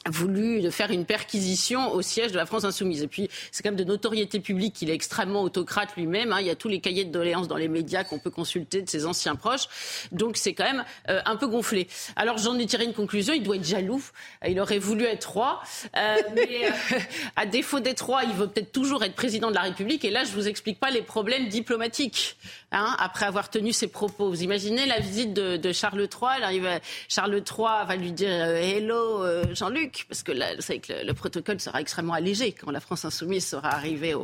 [0.08, 3.04] voulu faire une perquisition au siège de la France insoumise.
[3.04, 6.32] Et puis, c'est quand même de notoriété publique qu'il est extrêmement autocrate lui-même.
[6.32, 6.40] Hein.
[6.40, 8.90] Il y a tous les cahiers de doléances dans les médias qu'on peut consulter de
[8.90, 9.68] ses anciens proches.
[10.12, 11.88] Donc, c'est quand même euh, un peu gonflé.
[12.16, 13.34] Alors, j'en ai tiré une conclusion.
[13.34, 14.04] Il doit être jaloux.
[14.48, 15.62] Il aurait voulu être roi.
[15.98, 17.00] Euh, mais euh,
[17.36, 20.06] à défaut d'être roi, il veut peut-être toujours être président de la République.
[20.06, 22.38] Et là, je vous explique pas les problèmes diplomatiques.
[22.72, 24.30] Hein, après avoir tenu ses propos.
[24.30, 26.80] Vous imaginez la visite de, Charles III.
[27.08, 31.60] Charles III va lui dire Hello, Jean-Luc parce que là, vous savez que le, protocole
[31.60, 34.16] sera extrêmement allégé quand la France insoumise sera arrivée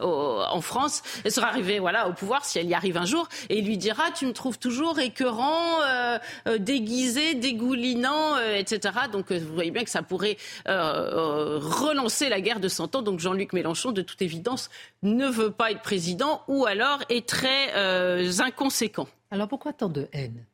[0.00, 1.02] en France.
[1.24, 3.76] Elle sera arrivée voilà, au pouvoir, si elle y arrive un jour, et il lui
[3.76, 6.18] dira Tu me trouves toujours écœurant, euh,
[6.48, 8.94] euh, déguisé, dégoulinant, euh, etc.
[9.12, 13.02] Donc vous voyez bien que ça pourrait relancer la guerre de 100 ans.
[13.02, 14.70] Donc Jean-Luc Mélenchon, de toute évidence,
[15.02, 19.08] ne veut pas être président ou alors est très inconséquent.
[19.30, 20.46] Alors pourquoi tant de haine?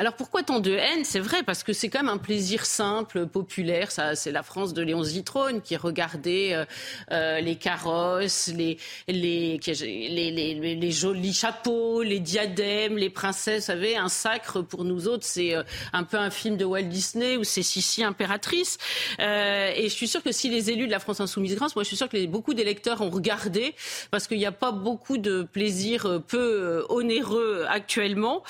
[0.00, 1.04] Alors pourquoi tant de haine?
[1.04, 3.90] C'est vrai parce que c'est quand même un plaisir simple, populaire.
[3.90, 6.64] Ça, c'est la France de Léon Zitrone qui regardait euh,
[7.10, 13.64] euh, les carrosses, les les, les, jolis chapeaux, les diadèmes, les princesses.
[13.64, 16.82] Vous savez, un sacre pour nous autres, c'est euh, un peu un film de Walt
[16.82, 18.78] Disney où c'est Sissi impératrice.
[19.18, 21.88] et je suis sûre que si les élus de la France insoumise grâce, moi je
[21.88, 23.74] suis sûre que beaucoup d'électeurs ont regardé
[24.12, 28.44] parce qu'il n'y a pas beaucoup de plaisir peu onéreux actuellement.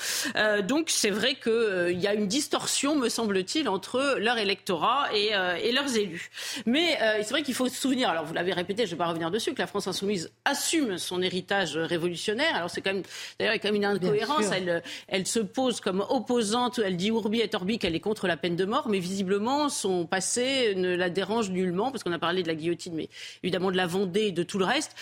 [0.67, 5.29] donc c'est vrai qu'il euh, y a une distorsion, me semble-t-il, entre leur électorat et,
[5.33, 6.29] euh, leurs élus.
[6.65, 8.97] Mais euh, c'est vrai qu'il faut se souvenir, alors vous l'avez répété, je ne vais
[8.97, 12.55] pas revenir dessus, que la France insoumise assume son héritage révolutionnaire.
[12.55, 13.03] Alors c'est quand même,
[13.39, 14.45] d'ailleurs, il y a quand même une incohérence.
[14.51, 18.37] Elle, elle se pose comme opposante, elle dit Urbi et Orbi qu'elle est contre la
[18.37, 22.43] peine de mort, mais visiblement son passé ne la dérange nullement, parce qu'on a parlé
[22.43, 23.09] de la guillotine, mais
[23.43, 24.95] évidemment de la Vendée et de tout le reste.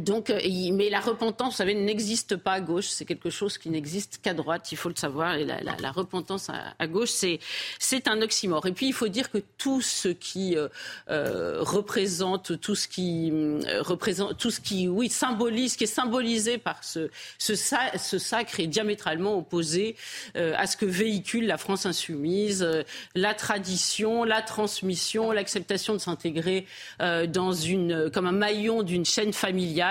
[0.00, 0.40] Donc, euh,
[0.72, 2.86] mais la repentance, vous savez, n'existe pas à gauche.
[2.86, 4.72] C'est quelque chose qui n'existe qu'à droite.
[4.72, 5.34] Il faut le savoir.
[5.34, 8.66] Et la, repentance à, gauche, c'est un oxymore.
[8.66, 10.68] Et puis, il faut dire que tout ce qui euh,
[11.10, 13.30] euh, représente, tout ce qui
[13.80, 17.10] représente, tout ce qui, oui, symbolise, qui est symbolisé par ce
[17.54, 19.96] sacre est diamétralement opposé
[20.34, 22.66] à ce que véhicule la France insoumise,
[23.14, 26.66] la tradition, la transmission, l'acceptation de s'intégrer
[26.98, 29.81] dans une comme un maillon d'une chaîne familiale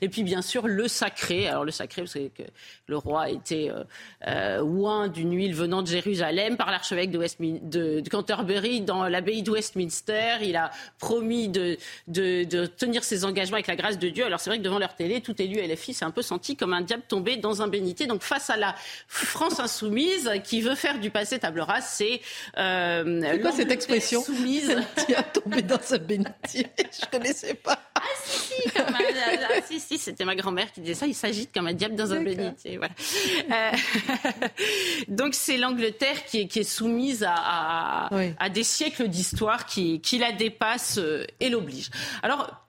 [0.00, 1.48] et puis bien sûr le sacré.
[1.48, 2.42] Alors le sacré, vous savez que
[2.86, 3.84] le roi était euh,
[4.26, 9.50] euh oint d'une huile venant de Jérusalem par l'archevêque de, de, Canterbury dans l'abbaye de
[9.50, 10.38] Westminster.
[10.42, 11.76] Il a promis de,
[12.08, 14.24] de, tenir ses engagements avec la grâce de Dieu.
[14.24, 16.72] Alors c'est vrai que devant leur télé, tout élu LFI s'est un peu senti comme
[16.72, 18.06] un diable tombé dans un bénitier.
[18.06, 18.74] Donc face à la
[19.08, 22.20] France insoumise qui veut faire du passé table rase, c'est
[22.58, 24.76] euh, quoi cette expression soumise
[25.08, 27.78] diable tombé dans un bénitier Je connaissais pas.
[27.94, 28.94] Ah si si, comme
[29.66, 31.06] si, si, c'était ma grand-mère qui disait ça.
[31.06, 32.78] Il s'agite comme un diable dans un bénitier.
[32.78, 32.94] Voilà.
[33.50, 34.48] Euh,
[35.08, 40.18] donc c'est l'Angleterre qui est, qui est, soumise à, à, des siècles d'histoire qui, qui
[40.18, 41.90] la dépassent euh, et l'oblige.
[42.22, 42.64] Alors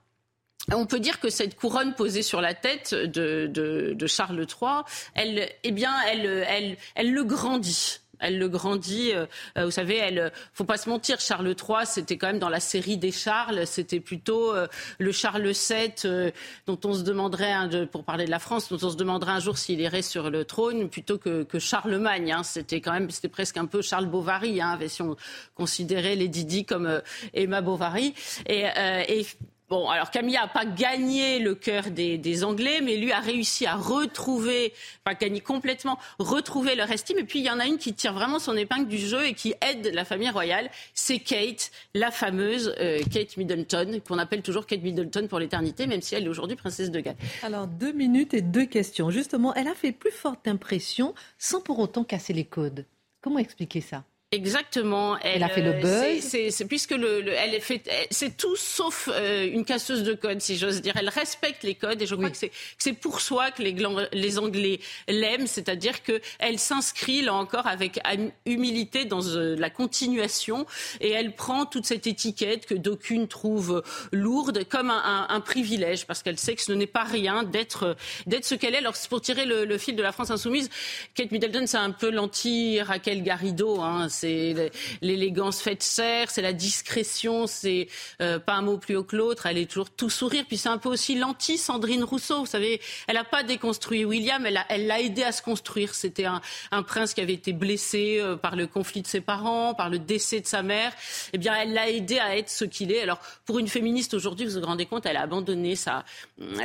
[0.74, 4.82] on peut dire que cette couronne posée sur la tête de, de, de Charles III,
[5.14, 8.00] elle, eh bien, elle, elle, elle le grandit.
[8.20, 9.12] Elle le grandit.
[9.14, 9.26] Euh,
[9.58, 11.20] euh, vous savez, elle, euh, faut pas se mentir.
[11.20, 13.66] Charles III, c'était quand même dans la série des Charles.
[13.68, 14.54] C'était plutôt
[15.00, 16.32] le Charles VII
[16.68, 17.54] dont on se demanderait,
[17.92, 20.46] pour parler de la France, dont on se demanderait un jour s'il irait sur le
[20.46, 22.32] trône plutôt que, que Charlemagne.
[22.32, 22.44] Hein.
[22.44, 25.16] C'était quand même, c'était presque un peu Charles Bovary, hein, si on
[25.56, 27.02] considérait les Didi comme
[27.34, 28.14] Emma Bovary.
[28.48, 28.66] Et,
[29.08, 29.26] et
[29.68, 33.76] Bon, alors Camilla n'a pas gagné le cœur des, Anglais, mais lui a réussi à
[33.76, 34.74] retrouver,
[35.04, 37.18] pas gagner complètement, retrouver leur estime.
[37.18, 39.34] Et puis il y en a une qui tire vraiment son épingle du jeu et
[39.34, 44.68] qui aide la famille royale, c'est Kate, la fameuse euh, Kate Middleton, qu'on appelle toujours
[44.68, 47.18] Kate Middleton pour l'éternité, même si elle est aujourd'hui princesse de Galles.
[47.42, 49.10] Alors deux minutes et deux questions.
[49.10, 52.86] Justement, elle a fait plus forte impression sans pour autant casser les codes.
[53.22, 54.04] Comment expliquer ça?
[54.36, 55.18] Exactement.
[55.20, 56.52] Elle, a fait le buzz.
[56.52, 60.82] C'est puisque le, elle fait, c'est tout sauf euh, une casseuse de code, si j'ose
[60.82, 60.94] dire.
[60.98, 62.38] Elle respecte les codes et je crois que
[62.78, 63.76] c'est pour soi que les,
[64.12, 68.00] les Anglais l'aiment, c'est-à-dire que elle s'inscrit là encore avec
[68.46, 70.66] humilité dans euh, la continuation
[71.00, 76.24] et elle prend toute cette étiquette que d'aucunes trouvent lourde comme un, un, privilège parce
[76.24, 77.96] qu'elle sait que ce n'est pas rien d'être
[78.28, 78.80] d'être ce qu'elle est.
[78.80, 80.70] Alors pour tirer le, fil de la France insoumise,
[81.14, 83.80] Kate Middleton c'est un peu l'anti Raquel Garrido.
[83.82, 87.88] Hein, c'est l'élégance faite serre, c'est la discrétion, c'est
[88.22, 90.46] euh, pas un mot plus haut que l'autre, elle est toujours tout sourire.
[90.48, 94.88] Puis c'est un peu aussi l'anti-Sandrine Rousseau, vous savez, elle n'a pas déconstruit William, elle
[94.88, 95.94] l'a aidé à se construire.
[95.94, 96.42] C'était un,
[96.84, 100.40] prince qui avait été blessé euh, par le conflit de ses parents, par le décès
[100.40, 100.92] de sa mère.
[101.34, 103.02] Eh bien, elle l'a aidé à être ce qu'il est.
[103.02, 106.04] Alors, pour une féministe aujourd'hui, vous vous rendez compte, elle a abandonné sa,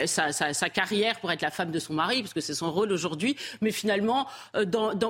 [0.07, 3.37] sa, carrière pour être la femme de son mari, parce que c'est son rôle aujourd'hui.
[3.61, 4.67] Mais finalement, euh,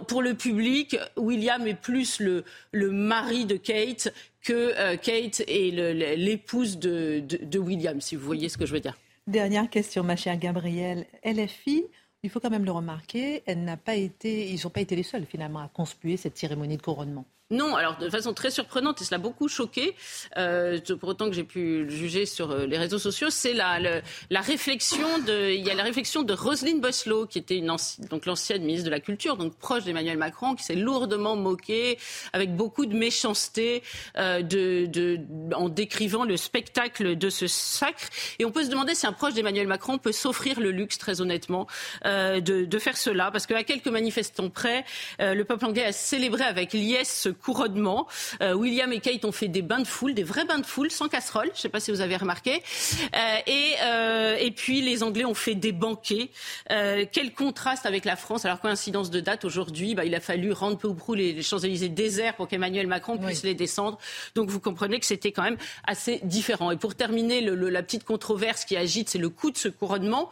[0.06, 2.39] pour le public, William est plus le
[2.72, 4.12] le, mari de Kate
[4.42, 5.70] que Kate est
[6.16, 8.98] l'épouse de, de William, si vous voyez ce que je veux dire.
[9.26, 11.06] Dernière question, ma chère Gabrielle.
[11.24, 11.84] LFI
[12.22, 15.02] il faut quand même le remarquer, elle n'a pas été, ils n'ont pas été les
[15.02, 17.24] seuls finalement à conspuer cette cérémonie de couronnement.
[17.50, 19.96] Non, alors de façon très surprenante, et cela a beaucoup choqué,
[20.36, 23.80] euh, pour autant que j'ai pu le juger sur euh, les réseaux sociaux, c'est la,
[24.30, 27.60] la, réflexion de, il y la réflexion de Roselyne Boslow, qui était
[28.10, 31.98] donc l'ancienne ministre de la Culture, donc proche d'Emmanuel Macron, qui s'est lourdement moquée,
[32.32, 33.82] avec beaucoup de méchanceté,
[34.16, 35.20] euh, de, de,
[35.54, 38.08] en décrivant le spectacle de ce sacre.
[38.38, 41.20] Et on peut se demander si un proche d'Emmanuel Macron peut s'offrir le luxe, très
[41.20, 41.66] honnêtement,
[42.04, 44.84] euh, de, de, faire cela, parce qu'à quelques manifestants près,
[45.20, 48.06] euh, le peuple anglais a célébré avec liesse ce couronnement.
[48.42, 50.90] Euh, William et Kate ont fait des bains de foule, des vrais bains de foule,
[50.90, 51.46] sans casserole.
[51.46, 52.62] Je ne sais pas si vous avez remarqué.
[53.14, 56.30] Euh, et, euh, et puis les Anglais ont fait des banquets.
[56.68, 58.44] quel contraste avec la France.
[58.44, 61.88] Alors coïncidence de date aujourd'hui, bah, il a fallu rendre peu ou prou les, Champs-Élysées
[61.88, 63.98] déserts pour qu'Emmanuel Macron puisse les descendre.
[64.34, 66.70] Donc vous comprenez que c'était quand même assez différent.
[66.70, 70.28] Et pour terminer, le, la petite controverse qui agite, c'est le coût de ce couronnement.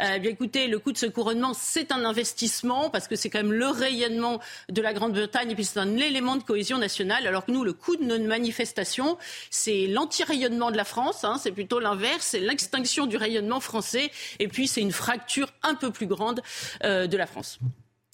[0.00, 3.42] Eh bien écoutez, le coût de ce couronnement, c'est un investissement parce que c'est quand
[3.42, 7.46] même le rayonnement de la Grande-Bretagne et puis c'est un élément de cohésion nationale, alors
[7.46, 9.16] que nous, le coût de nos manifestations,
[9.48, 14.48] c'est l'anti-rayonnement de la France, hein, c'est plutôt l'inverse, c'est l'extinction du rayonnement français, et
[14.48, 16.42] puis c'est une fracture un peu plus grande
[16.84, 17.58] euh, de la France.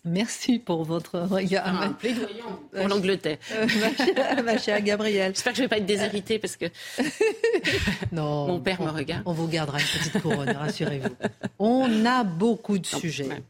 [0.05, 1.83] Merci pour votre regard.
[1.83, 3.39] Un plaidoyant pour l'Angleterre.
[3.51, 5.33] Euh, ma, chère, Gabrielle.
[5.35, 6.67] J'espère que je ne vais pas être déshéritée parce que
[8.13, 9.25] non, mon père me regarde.
[9.27, 11.17] On vous gardera une petite couronne, rassurez-vous.
[11.59, 13.43] On a beaucoup de sujets.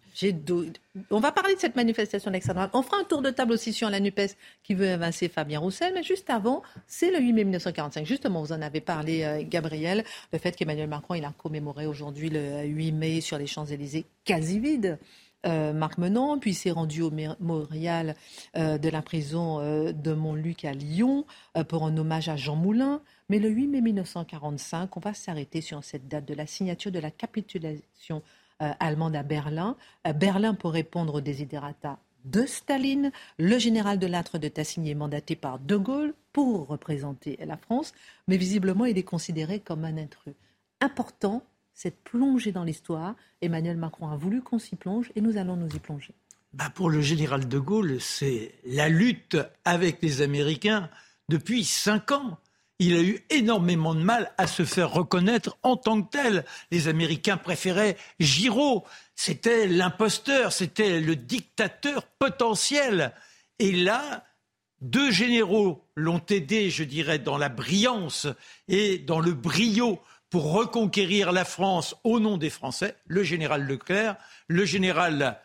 [1.11, 2.71] On va parler de cette manifestation d'extrême droite.
[2.75, 5.93] On fera un tour de table aussi sur la NUPES qui veut évincer Fabien Roussel.
[5.95, 8.05] Mais juste avant, c'est le 8 mai 1945.
[8.05, 12.31] Justement, vous en avez parlé, euh, Gabriel, le fait qu'Emmanuel Macron il a commémoré aujourd'hui
[12.31, 14.99] le 8 mai sur les Champs-Élysées quasi vide.
[15.47, 18.17] Euh, Marc Menon, puis s'est rendu au mémorial
[18.57, 21.27] euh, de la prison euh, de Montluc à Lyon
[21.69, 23.01] pour un hommage à Jean Moulin.
[23.29, 26.99] Mais le 8 mai 1945, on va s'arrêter sur cette date de la signature de
[26.99, 28.23] la capitulation
[28.59, 29.77] allemande à Berlin.
[30.15, 33.13] Berlin pour répondre aux desiderata de Staline.
[33.39, 37.93] Le général de Lattre de Tassigny est mandaté par De Gaulle pour représenter la France,
[38.27, 40.35] mais visiblement il est considéré comme un intrus.
[40.81, 41.43] Important
[41.79, 43.15] cette plongée dans l'histoire.
[43.41, 46.13] Emmanuel Macron a voulu qu'on s'y plonge et nous allons nous y plonger.
[46.53, 50.91] Bah pour le général de Gaulle, c'est la lutte avec les Américains
[51.29, 52.39] depuis cinq ans.
[52.79, 56.45] Il a eu énormément de mal à se faire reconnaître en tant que tel.
[56.71, 58.85] Les Américains préféraient Giraud.
[59.17, 63.13] C'était l'imposteur, c'était le dictateur potentiel.
[63.59, 64.25] Et là,
[64.81, 68.29] deux généraux l'ont aidé, je dirais, dans la brillance
[68.69, 70.01] et dans le brio
[70.31, 74.17] pour reconquérir la France au nom des Français, le général Leclerc,
[74.47, 75.41] le général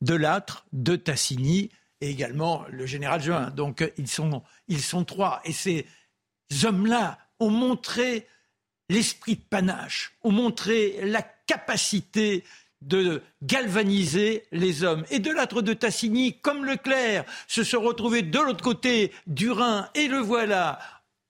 [0.00, 1.70] Delattre, de Tassigny
[2.00, 3.50] et également le général Juin.
[3.50, 5.40] Donc ils sont, ils sont trois.
[5.44, 5.86] Et ces
[6.64, 8.26] hommes-là ont montré
[8.88, 12.44] l'esprit de panache, ont montré la capacité
[12.80, 15.04] de galvaniser les hommes.
[15.10, 20.08] Et Delattre de Tassigny, comme Leclerc, se sont retrouvés de l'autre côté du Rhin, et
[20.08, 20.78] le voilà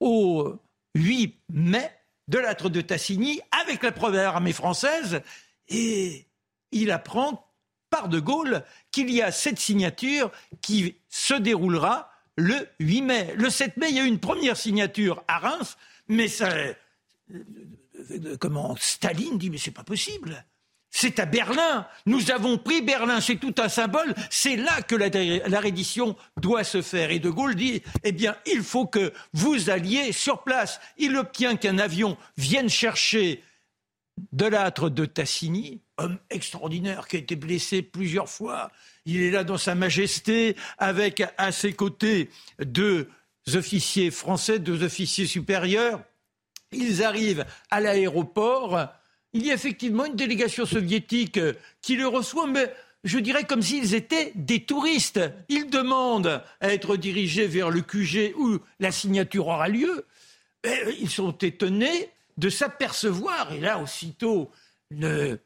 [0.00, 0.54] au
[0.94, 1.90] 8 mai
[2.28, 5.22] de l'âtre de Tassigny avec la première armée française
[5.68, 6.26] et
[6.70, 7.48] il apprend
[7.90, 13.34] par De Gaulle qu'il y a cette signature qui se déroulera le 8 mai.
[13.36, 15.76] Le 7 mai, il y a eu une première signature à Reims,
[16.08, 16.72] mais ça, euh,
[18.10, 20.44] euh, comment Staline dit mais c'est pas possible.
[20.94, 21.86] C'est à Berlin.
[22.04, 23.22] Nous avons pris Berlin.
[23.22, 24.14] C'est tout un symbole.
[24.28, 27.10] C'est là que la, reddition doit se faire.
[27.10, 30.80] Et De Gaulle dit, eh bien, il faut que vous alliez sur place.
[30.98, 33.42] Il obtient qu'un avion vienne chercher
[34.32, 38.70] Delattre de Tassigny, homme extraordinaire qui a été blessé plusieurs fois.
[39.04, 43.08] Il est là dans sa majesté avec à ses côtés deux
[43.54, 46.02] officiers français, deux officiers supérieurs.
[46.72, 48.88] Ils arrivent à l'aéroport
[49.34, 51.40] il y a effectivement une délégation soviétique
[51.80, 55.20] qui le reçoit, mais je dirais comme s'ils étaient des touristes.
[55.48, 60.06] Ils demandent à être dirigés vers le QG où la signature aura lieu.
[60.66, 64.50] Euh, ils sont étonnés de s'apercevoir, et là aussitôt
[64.90, 65.40] le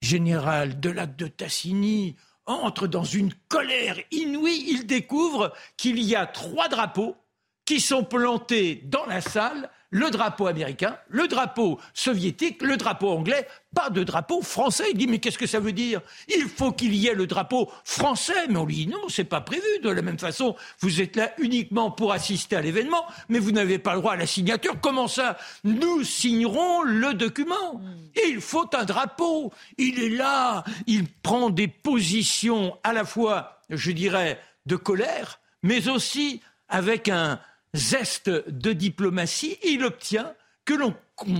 [0.00, 2.16] général de l'acte de Tassigny
[2.46, 7.16] entre dans une colère inouïe, il découvre qu'il y a trois drapeaux
[7.64, 13.46] qui sont plantés dans la salle le drapeau américain, le drapeau soviétique, le drapeau anglais,
[13.74, 14.84] pas de drapeau français.
[14.92, 16.00] Il dit mais qu'est-ce que ça veut dire?
[16.28, 18.46] Il faut qu'il y ait le drapeau français.
[18.48, 19.62] Mais on lui dit non, c'est pas prévu.
[19.82, 23.78] De la même façon, vous êtes là uniquement pour assister à l'événement, mais vous n'avez
[23.78, 24.80] pas le droit à la signature.
[24.80, 25.38] Comment ça?
[25.64, 27.80] Nous signerons le document.
[28.26, 29.52] il faut un drapeau.
[29.78, 30.64] Il est là.
[30.86, 37.40] Il prend des positions à la fois, je dirais, de colère, mais aussi avec un
[37.74, 40.94] zeste de diplomatie, il obtient que l'on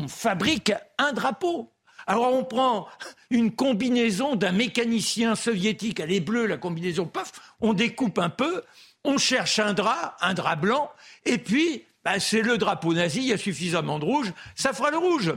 [0.08, 1.72] fabrique un drapeau.
[2.06, 2.88] Alors on prend
[3.30, 8.62] une combinaison d'un mécanicien soviétique, elle est bleue la combinaison, paf, on découpe un peu,
[9.04, 10.90] on cherche un drap, un drap blanc,
[11.24, 14.90] et puis bah, c'est le drapeau nazi, il y a suffisamment de rouge, ça fera
[14.90, 15.34] le rouge.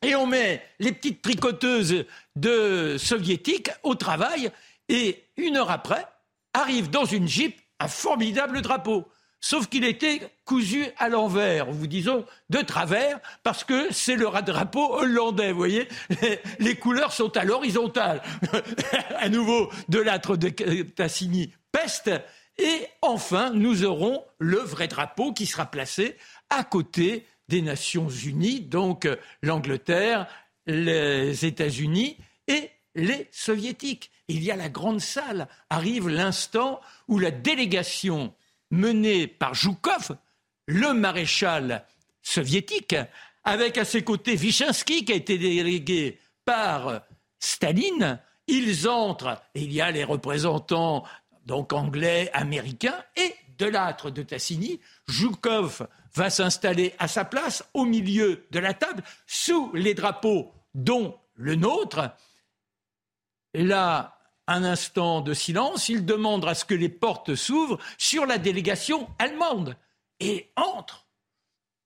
[0.00, 2.06] Et on met les petites tricoteuses
[2.36, 4.50] de soviétiques au travail,
[4.88, 6.06] et une heure après,
[6.54, 9.06] arrive dans une jeep un formidable drapeau.
[9.40, 14.94] Sauf qu'il était cousu à l'envers, vous disons de travers, parce que c'est le drapeau
[14.94, 15.88] hollandais, vous voyez.
[16.58, 18.20] Les couleurs sont à l'horizontale.
[19.16, 20.48] à nouveau, de l'âtre de
[20.82, 22.10] Tassini, peste.
[22.58, 26.16] Et enfin, nous aurons le vrai drapeau qui sera placé
[26.50, 29.08] à côté des Nations Unies, donc
[29.42, 30.26] l'Angleterre,
[30.66, 32.18] les États-Unis
[32.48, 34.10] et les Soviétiques.
[34.26, 35.48] Il y a la grande salle.
[35.70, 38.34] Arrive l'instant où la délégation
[38.70, 40.16] menée par Zhukov,
[40.66, 41.84] le maréchal
[42.22, 42.96] soviétique,
[43.44, 47.02] avec à ses côtés Vyshensky, qui a été délégué par
[47.38, 48.20] Staline.
[48.46, 51.04] Ils entrent, il y a les représentants
[51.44, 57.84] donc anglais, américains, et de l'âtre de Tassini, Zhukov va s'installer à sa place au
[57.84, 62.10] milieu de la table, sous les drapeaux dont le nôtre.
[63.54, 64.17] Là,
[64.48, 69.08] un instant de silence, il demande à ce que les portes s'ouvrent sur la délégation
[69.18, 69.76] allemande.
[70.20, 71.06] Et entre,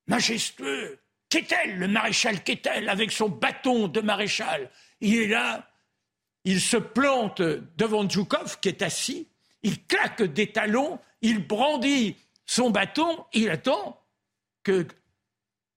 [0.06, 4.70] majestueux, Kettel, le maréchal Kettel, avec son bâton de maréchal.
[5.00, 5.68] Il est là,
[6.44, 9.28] il se plante devant Djoukov, qui est assis,
[9.62, 14.00] il claque des talons, il brandit son bâton, il attend
[14.62, 14.86] que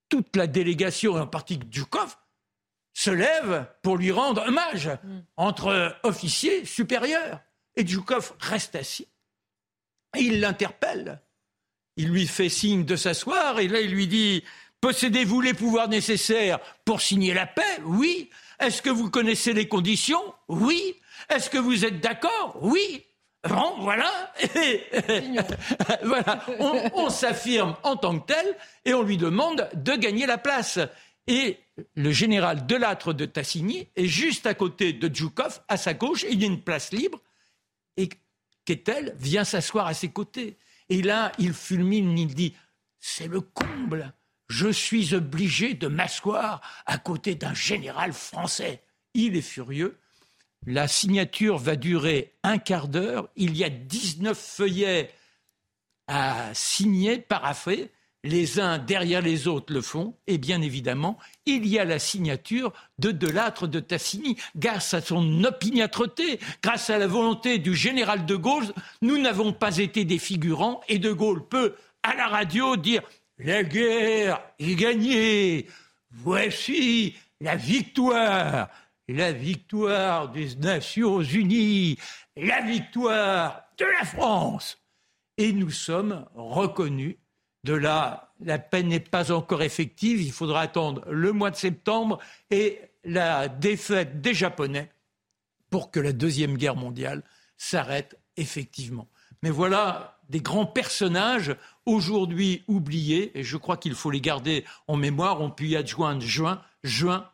[0.09, 2.15] toute la délégation, en particulier Djoukov,
[2.95, 5.19] se lève pour lui rendre hommage mm.
[5.35, 7.41] entre officiers supérieurs.
[7.75, 9.07] Et Djoukov reste assis.
[10.17, 11.21] Et il l'interpelle.
[11.97, 14.43] Il lui fait signe de s'asseoir et là il lui dit
[14.79, 17.81] Possédez-vous les pouvoirs nécessaires pour signer la paix?
[17.83, 18.29] Oui.
[18.59, 20.33] Est-ce que vous connaissez les conditions?
[20.47, 20.95] Oui.
[21.29, 22.57] Est-ce que vous êtes d'accord?
[22.61, 23.03] Oui.
[23.47, 24.33] Bon, voilà.
[26.03, 26.45] voilà.
[26.59, 30.79] On, on s'affirme en tant que tel et on lui demande de gagner la place.
[31.27, 31.57] Et
[31.95, 36.41] le général Delattre de Tassigny est juste à côté de Djoukov, à sa gauche, il
[36.41, 37.21] y a une place libre,
[37.97, 38.09] et
[38.65, 40.57] Kettel vient s'asseoir à ses côtés.
[40.89, 42.53] Et là, il fulmine, il dit
[42.99, 44.13] C'est le comble,
[44.47, 48.81] je suis obligé de m'asseoir à côté d'un général français.
[49.13, 49.99] Il est furieux.
[50.65, 53.29] La signature va durer un quart d'heure.
[53.35, 55.11] Il y a 19 feuillets
[56.07, 57.91] à signer, paraphés
[58.25, 62.73] les uns derrière les autres le font, et bien évidemment, il y a la signature
[62.97, 64.35] de Delattre de Tassini.
[64.55, 68.73] Grâce à son opiniâtreté, grâce à la volonté du général de Gaulle,
[69.03, 73.03] nous n'avons pas été des figurants, et de Gaulle peut, à la radio, dire
[73.37, 75.67] La guerre est gagnée,
[76.09, 78.69] voici la victoire,
[79.07, 81.97] la victoire des Nations Unies,
[82.35, 84.79] la victoire de la France.
[85.37, 87.17] Et nous sommes reconnus
[87.65, 90.21] de là, la peine n'est pas encore effective.
[90.21, 92.19] Il faudra attendre le mois de septembre
[92.51, 94.91] et la défaite des Japonais
[95.71, 97.23] pour que la Deuxième Guerre mondiale
[97.57, 99.07] s'arrête effectivement.
[99.41, 101.55] Mais voilà des grands personnages
[101.87, 105.41] aujourd'hui oubliés, et je crois qu'il faut les garder en mémoire.
[105.41, 107.29] On peut y adjoindre Juin, Juin,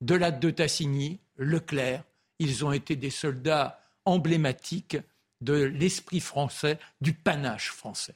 [0.00, 2.04] Delatte de Tassigny, Leclerc.
[2.38, 4.98] Ils ont été des soldats emblématiques
[5.40, 8.14] de l'esprit français, du panache français.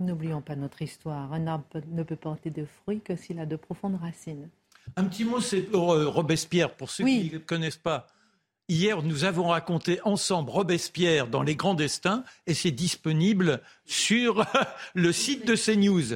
[0.00, 1.32] N'oublions pas notre histoire.
[1.32, 4.48] Un arbre ne peut porter de fruits que s'il a de profondes racines.
[4.96, 8.06] Un petit mot, c'est euh, Robespierre, pour ceux qui ne connaissent pas.
[8.68, 14.44] Hier, nous avons raconté ensemble Robespierre dans Les Grands Destins et c'est disponible sur
[14.94, 16.12] le site de CNews.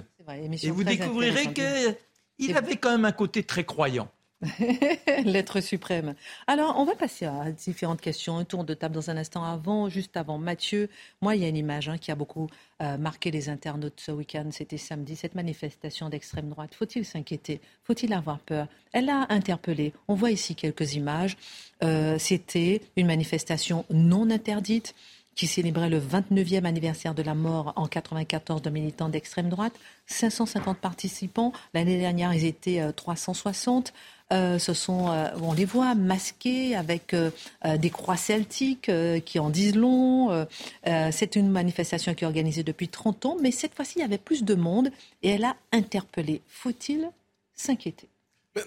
[0.62, 4.11] et vous découvrirez qu'il avait quand même un côté très croyant.
[5.24, 6.14] L'être suprême.
[6.47, 8.38] Alors, on va passer à différentes questions.
[8.38, 10.38] Un tour de table dans un instant avant, juste avant.
[10.38, 10.88] Mathieu,
[11.20, 12.49] moi, il y a une image hein, qui a beaucoup
[12.82, 14.49] euh, marqué les internautes ce week-end.
[14.51, 16.74] C'était samedi, cette manifestation d'extrême droite.
[16.74, 17.61] Faut-il s'inquiéter?
[17.84, 18.66] Faut-il avoir peur?
[18.93, 19.93] Elle a interpellé.
[20.09, 21.36] On voit ici quelques images.
[21.84, 24.95] Euh, c'était une manifestation non interdite
[25.34, 29.72] qui célébrait le 29e anniversaire de la mort en 94 de militants d'extrême droite.
[30.07, 31.53] 550 participants.
[31.72, 33.95] L'année dernière, ils étaient 360.
[34.33, 37.30] Euh, ce sont, euh, on les voit masqués avec euh,
[37.76, 38.91] des croix celtiques
[39.24, 40.47] qui en disent long.
[40.85, 44.18] c'est une manifestation qui est organisée depuis 30 ans, mais cette fois-ci, il y avait
[44.18, 44.91] plus de monde
[45.22, 46.41] et elle a interpellé.
[46.49, 47.11] Faut-il
[47.55, 48.09] s'inquiéter?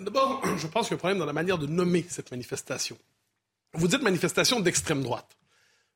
[0.02, 2.98] D'abord, je pense qu'il y a un problème dans la manière de nommer cette manifestation.
[3.74, 5.36] Vous dites manifestation d'extrême droite.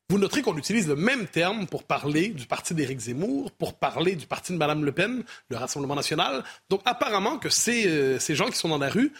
[0.09, 4.15] Vous noterez qu'on utilise le même terme pour parler du parti d'Éric Zemmour, pour parler
[4.15, 6.43] du parti de Mme Le Pen, le Rassemblement national.
[6.69, 9.13] Donc apparemment que ces, euh, ces gens qui sont dans la rue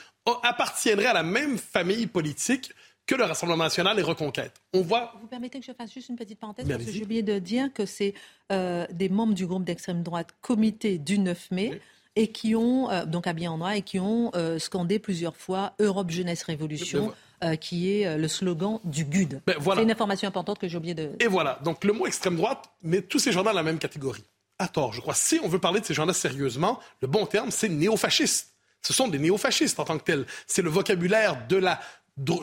[0.44, 2.72] appartiendraient à la même famille politique
[3.06, 4.62] que le Rassemblement national et Reconquête.
[4.74, 5.14] On voit.
[5.22, 7.72] Vous permettez que je fasse juste une petite parenthèse parce que j'ai oublié de dire
[7.74, 8.14] que c'est
[8.52, 11.82] euh, des membres du groupe d'extrême droite comité du 9 mai.
[12.16, 16.10] Et qui ont, euh, donc habillés en noir, et qui ont scandé plusieurs fois Europe
[16.10, 17.14] Jeunesse Révolution.
[17.42, 19.42] Euh, qui est euh, le slogan du GUD.
[19.48, 21.12] Ben, C'est une information importante que j'ai oublié de...
[21.22, 24.26] Et voilà, donc le mot extrême droite met tous ces gens dans la même catégorie.
[24.58, 25.14] À tort, je crois.
[25.14, 28.56] Si on veut parler de ces gens-là sérieusement, le bon terme, c'est néofasciste.
[28.82, 30.26] Ce sont des néofascistes en tant que tels.
[30.48, 31.80] C'est le vocabulaire de la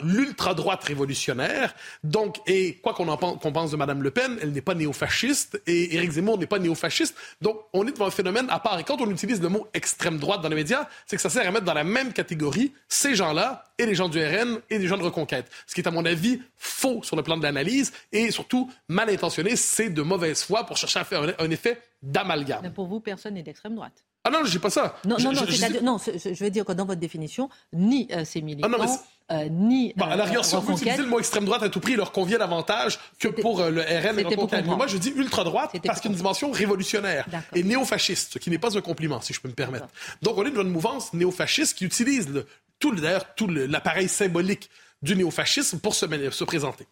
[0.03, 1.75] l'ultra-droite révolutionnaire.
[2.03, 3.07] Donc, et quoi qu'on
[3.53, 7.17] pense de Mme Le Pen, elle n'est pas néofasciste et Éric Zemmour n'est pas néofasciste.
[7.41, 8.79] Donc, on est devant un phénomène à part.
[8.79, 11.47] Et quand on utilise le mot extrême droite dans les médias, c'est que ça sert
[11.47, 14.87] à mettre dans la même catégorie ces gens-là et les gens du RN et les
[14.87, 15.51] gens de Reconquête.
[15.67, 19.11] Ce qui est, à mon avis, faux sur le plan de l'analyse et surtout mal
[19.11, 19.57] intentionné.
[19.57, 22.73] C'est de mauvaise foi pour chercher à faire un, effet d'amalgame.
[22.73, 24.05] Pour vous, personne n'est d'extrême droite.
[24.27, 24.97] Ah non, je dis pas ça.
[25.05, 28.43] Non, non, non, je, non, je veux dire que dans votre définition, ni euh, ces
[28.43, 29.93] militants, ah euh, ni.
[29.95, 31.99] Bah, à l'arrière, si on veut utiliser le mot extrême droite à tout prix, il
[31.99, 36.01] leur convient davantage que pour euh, le RN et Moi, je dis ultra droite parce
[36.01, 37.25] qu'il y a une dimension révolutionnaire
[37.55, 39.87] et néofasciste, ce qui n'est pas un compliment, si je peux me permettre.
[40.23, 42.49] Donc, on est dans une mouvance néofasciste qui utilise le,
[42.81, 44.71] tout, d'ailleurs, tout l'appareil symbolique
[45.03, 46.87] du néofascisme pour se, se présenter.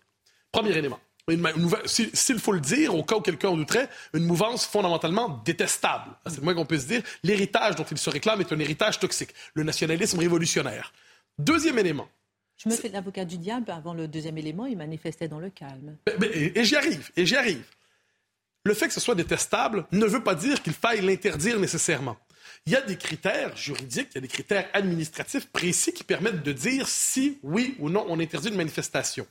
[0.52, 1.00] Premier élément.
[1.86, 6.10] S'il faut le dire, au cas où quelqu'un en douterait, une mouvance fondamentalement détestable.
[6.26, 7.02] C'est le moins qu'on puisse dire.
[7.22, 9.30] L'héritage dont il se réclame est un héritage toxique.
[9.54, 10.92] Le nationalisme révolutionnaire.
[11.38, 12.08] Deuxième élément.
[12.62, 13.70] Je me fais l'avocat du diable.
[13.70, 15.96] Avant le deuxième élément, il manifestait dans le calme.
[16.22, 17.64] et, j'y arrive, et j'y arrive.
[18.64, 22.16] Le fait que ce soit détestable ne veut pas dire qu'il faille l'interdire nécessairement.
[22.66, 26.42] Il y a des critères juridiques, il y a des critères administratifs précis qui permettent
[26.42, 29.26] de dire si, oui ou non, on interdit une manifestation.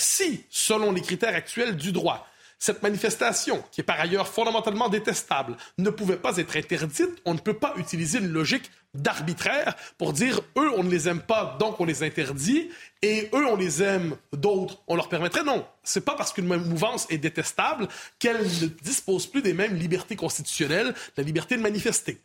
[0.00, 2.24] Si, selon les critères actuels du droit,
[2.60, 7.20] cette manifestation, qui est par ailleurs fondamentalement détestable, ne pouvait pas être interdite.
[7.24, 11.20] On ne peut pas utiliser une logique d'arbitraire pour dire eux, on ne les aime
[11.20, 12.70] pas, donc on les interdit,
[13.02, 15.42] et eux, on les aime, d'autres, on leur permettrait.
[15.42, 17.88] Non, c'est pas parce qu'une mouvance est détestable
[18.20, 22.20] qu'elle ne dispose plus des mêmes libertés constitutionnelles, la liberté de manifester.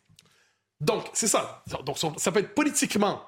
[0.80, 1.64] Donc, c'est ça.
[1.86, 3.24] Donc, ça peut être politiquement,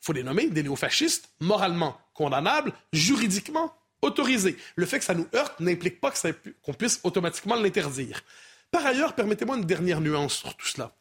[0.00, 3.74] faut les nommer, des néofascistes, moralement condamnables, juridiquement
[4.06, 4.56] autorisé.
[4.76, 6.12] Le fait que ça nous heurte n'implique pas
[6.62, 8.22] qu'on puisse automatiquement l'interdire.
[8.70, 10.92] Par ailleurs, permettez-moi une dernière nuance sur tout cela.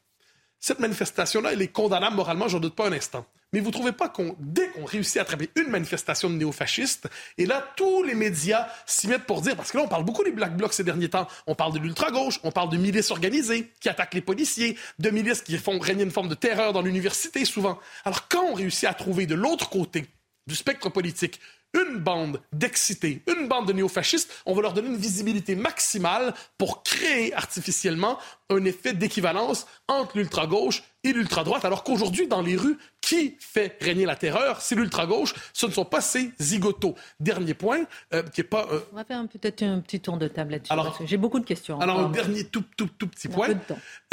[0.59, 3.25] Cette manifestation-là, elle est condamnable moralement, j'en doute pas un instant.
[3.53, 7.07] Mais vous ne trouvez pas qu'on, dès qu'on réussit à attraper une manifestation de néofascistes,
[7.37, 10.23] et là, tous les médias s'y mettent pour dire, parce que là, on parle beaucoup
[10.23, 13.71] des Black Blocs ces derniers temps, on parle de l'ultra-gauche, on parle de milices organisées
[13.79, 17.45] qui attaquent les policiers, de milices qui font régner une forme de terreur dans l'université
[17.45, 17.79] souvent.
[18.03, 20.05] Alors, quand on réussit à trouver de l'autre côté
[20.47, 21.39] du spectre politique
[21.75, 26.83] une bande d'excités, une bande de néofascistes, on va leur donner une visibilité maximale pour
[26.83, 28.17] créer artificiellement
[28.49, 34.05] un effet d'équivalence entre l'ultra-gauche et l'ultra-droite, alors qu'aujourd'hui, dans les rues, qui fait régner
[34.05, 34.61] la terreur?
[34.61, 36.95] C'est l'ultra-gauche, ce ne sont pas ces zigotos.
[37.19, 38.67] Dernier point, euh, qui est pas...
[38.71, 40.73] Euh, on va faire peut-être un petit tour de table là-dessus,
[41.05, 41.79] j'ai beaucoup de questions.
[41.79, 43.49] Alors, un dernier tout, tout, tout petit point.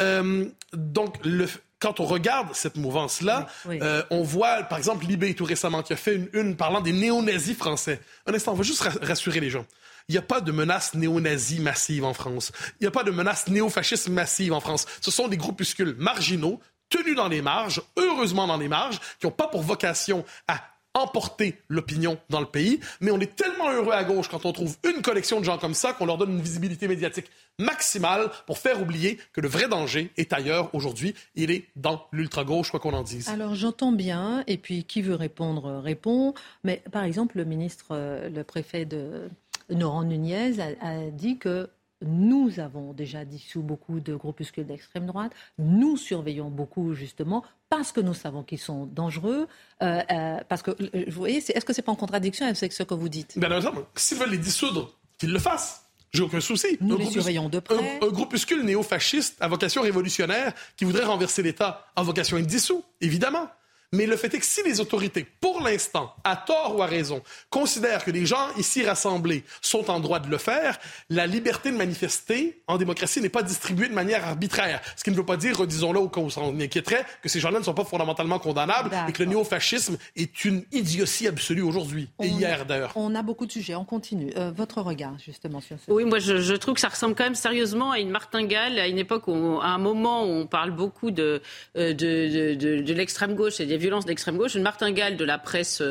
[0.01, 1.47] Euh, donc, le
[1.83, 5.97] quand on regarde cette mouvance-là, euh, on voit, par exemple, Libé tout récemment qui a
[5.97, 7.99] fait une, une parlant des néo-nazis français.
[8.25, 9.65] Un instant, on va juste rassurer les gens.
[10.07, 12.53] Il n'y a pas de menace néo-nazie massive en France.
[12.79, 14.85] Il n'y a pas de menace néo-fasciste massive en France.
[15.01, 19.31] Ce sont des groupuscules marginaux tenus dans les marges, heureusement dans les marges, qui n'ont
[19.31, 20.61] pas pour vocation à
[20.93, 24.75] emporter l'opinion dans le pays, mais on est tellement heureux à gauche quand on trouve
[24.83, 27.29] une collection de gens comme ça qu'on leur donne une visibilité médiatique
[27.59, 31.15] maximale pour faire oublier que le vrai danger est ailleurs aujourd'hui.
[31.35, 33.29] Il est dans l'ultra-gauche, quoi qu'on en dise.
[33.29, 36.33] Alors j'entends bien, et puis qui veut répondre répond,
[36.63, 39.29] mais par exemple le ministre, euh, le préfet de
[39.69, 41.69] Noran Nunez a dit que
[42.05, 45.31] nous avons déjà dissous beaucoup de groupuscules d'extrême droite.
[45.57, 49.47] Nous surveillons beaucoup, justement, parce que nous savons qu'ils sont dangereux.
[49.81, 52.71] Euh, euh, parce que, euh, vous voyez, est-ce que ce n'est pas en contradiction avec
[52.71, 53.37] ce que vous dites?
[53.37, 55.83] Bien évidemment, s'ils veulent les dissoudre, qu'ils le fassent.
[56.13, 56.77] J'ai aucun souci.
[56.79, 57.99] Nous les surveillons de près.
[57.99, 63.49] Un, groupuscule néo-fasciste à vocation révolutionnaire qui voudrait renverser l'État à vocation indissous, évidemment.
[63.93, 67.21] Mais le fait est que si les autorités, pour l'instant, à tort ou à raison,
[67.51, 70.79] considèrent que les gens ici rassemblés sont en droit de le faire,
[71.11, 74.81] la liberté de manifester en démocratie n'est pas distribuée de manière arbitraire.
[74.95, 77.59] Ce qui ne veut pas dire, disons-le au cas où on inquiéterait, que ces gens-là
[77.59, 82.27] ne sont pas fondamentalement condamnables et que le néofascisme est une idiotie absolue aujourd'hui et
[82.27, 82.93] hier d'ailleurs.
[82.95, 84.33] On a beaucoup de sujets, on continue.
[84.37, 87.35] Euh, votre regard justement sur ce Oui, moi je, trouve que ça ressemble quand même
[87.35, 91.11] sérieusement à une martingale, à une époque où, à un moment où on parle beaucoup
[91.11, 91.43] de,
[91.77, 95.37] euh, de, de, de l'extrême gauche et des violences d'extrême gauche, une martingale de la
[95.37, 95.81] presse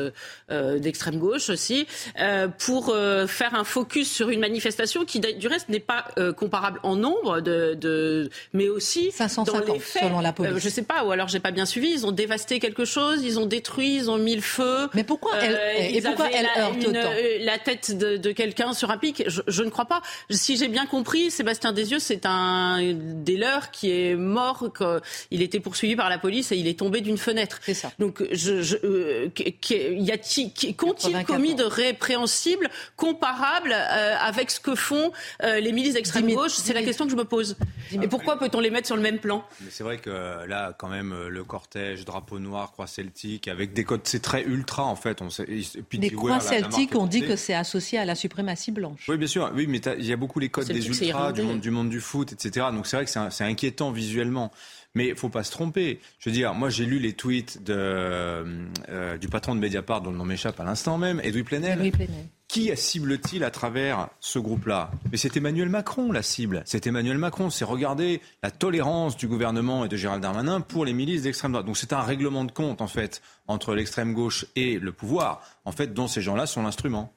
[0.49, 1.87] d'extrême gauche aussi,
[2.59, 2.95] pour
[3.27, 6.05] faire un focus sur une manifestation qui, du reste, n'est pas
[6.37, 10.03] comparable en nombre, de, mais aussi 550 dans les faits.
[10.03, 10.57] selon la police.
[10.57, 11.89] je sais pas, ou alors j'ai pas bien suivi.
[11.89, 14.89] Ils ont dévasté quelque chose, ils ont détruit, ils ont mis le feu.
[14.93, 18.91] Mais pourquoi elle, et pourquoi elle la, heurte autant La tête de, de quelqu'un sur
[18.91, 20.01] un pic, je, je ne crois pas.
[20.29, 24.71] Si j'ai bien compris, Sébastien Desieux, c'est un des leurs qui est mort.
[25.31, 27.59] Il était poursuivi par la police et il est tombé d'une fenêtre.
[27.73, 27.91] C'est ça.
[27.99, 29.29] Donc, je, je, euh,
[29.69, 35.11] y a-t-il, qu'ont-ils commis de répréhensible comparable euh, avec ce que font
[35.43, 36.53] euh, les milices d'extrême gauche?
[36.53, 37.55] C'est la question que je me pose.
[37.91, 39.43] Et pourquoi peut-on les mettre sur le même plan?
[39.61, 43.83] Mais c'est vrai que là, quand même, le cortège, drapeau noir, croix celtique, avec des
[43.83, 45.21] codes, c'est très ultra en fait.
[45.21, 45.47] On sait,
[45.91, 49.05] les croix celtiques, on dit que c'est associé à la suprématie blanche.
[49.07, 49.51] Oui, bien sûr.
[49.55, 52.01] Oui, mais il y a beaucoup les codes des ultras, du monde, du monde du
[52.01, 52.67] foot, etc.
[52.71, 54.51] Donc c'est vrai que c'est inquiétant visuellement.
[54.95, 55.99] Mais il faut pas se tromper.
[56.19, 60.11] Je veux dire, moi j'ai lu les tweets de, euh, du patron de Mediapart, dont
[60.11, 61.79] le nom m'échappe à l'instant même, Edoui Plenel.
[61.79, 62.27] Edoui Plenel.
[62.47, 64.91] Qui cible-t-il à travers ce groupe-là?
[65.11, 66.61] Mais c'est Emmanuel Macron, la cible.
[66.67, 67.49] C'est Emmanuel Macron.
[67.49, 71.65] C'est regarder la tolérance du gouvernement et de Gérald Darmanin pour les milices d'extrême droite.
[71.65, 75.71] Donc c'est un règlement de compte, en fait, entre l'extrême gauche et le pouvoir, en
[75.71, 77.11] fait, dont ces gens-là sont l'instrument.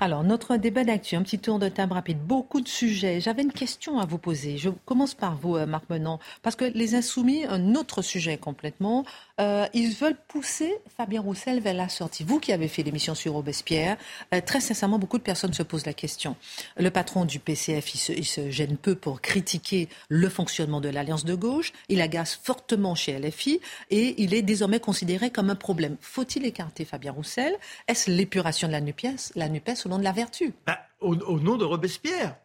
[0.00, 3.20] Alors, notre débat d'actu, un petit tour de table rapide, beaucoup de sujets.
[3.20, 4.58] J'avais une question à vous poser.
[4.58, 9.04] Je commence par vous, euh, Marc Menon, parce que les Insoumis, un autre sujet complètement,
[9.40, 12.24] euh, ils veulent pousser Fabien Roussel vers la sortie.
[12.24, 13.96] Vous qui avez fait l'émission sur Robespierre,
[14.34, 16.36] euh, très sincèrement, beaucoup de personnes se posent la question.
[16.76, 20.88] Le patron du PCF, il se, il se gêne peu pour critiquer le fonctionnement de
[20.88, 21.72] l'Alliance de gauche.
[21.88, 23.60] Il agace fortement chez LFI
[23.90, 25.96] et il est désormais considéré comme un problème.
[26.00, 27.54] Faut-il écarter Fabien Roussel?
[27.88, 31.56] Est-ce l'épuration de la NUPES, la NUPES au nom de la vertu bah, au, nom
[31.56, 32.36] de Robespierre.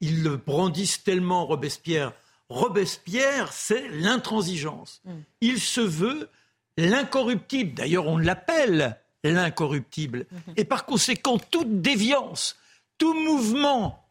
[0.00, 2.12] Ils le brandissent tellement, Robespierre,
[2.48, 5.00] Robespierre, c'est l'intransigeance.
[5.04, 5.10] Mm.
[5.40, 6.28] Il se veut
[6.76, 7.74] l'incorruptible.
[7.74, 10.26] D'ailleurs, on l'appelle l'incorruptible.
[10.26, 10.52] Mm-hmm.
[10.56, 12.56] Et par conséquent, toute déviance,
[12.98, 14.04] tout mouvement,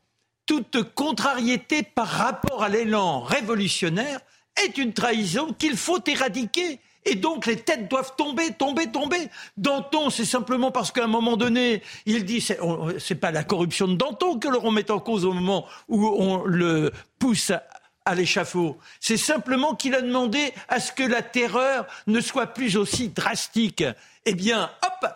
[0.46, 4.20] toute contrariété par rapport à l'élan révolutionnaire
[4.64, 6.80] est une trahison qu'il faut éradiquer.
[7.06, 9.30] Et donc les têtes doivent tomber, tomber, tomber.
[9.58, 12.60] Danton, c'est simplement parce qu'à un moment donné, il dit c'est,
[13.00, 16.44] c'est pas la corruption de Danton que l'on remet en cause au moment où on
[16.46, 17.52] le pousse
[18.06, 18.78] à l'échafaud.
[19.00, 23.84] C'est simplement qu'il a demandé à ce que la terreur ne soit plus aussi drastique.
[24.26, 25.12] Eh bien, hop,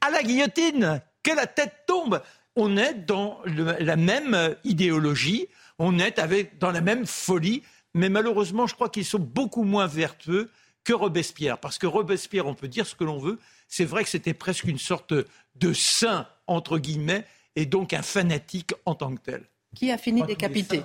[0.00, 2.20] à la guillotine, que la tête tombe.
[2.56, 5.46] On est dans la même idéologie,
[5.78, 6.20] on est
[6.58, 7.62] dans la même folie,
[7.94, 10.50] mais malheureusement, je crois qu'ils sont beaucoup moins vertueux
[10.84, 11.58] que Robespierre.
[11.58, 14.64] Parce que Robespierre, on peut dire ce que l'on veut, c'est vrai que c'était presque
[14.64, 17.24] une sorte de saint, entre guillemets,
[17.56, 19.44] et donc un fanatique en tant que tel.
[19.74, 20.82] Qui a fini décapité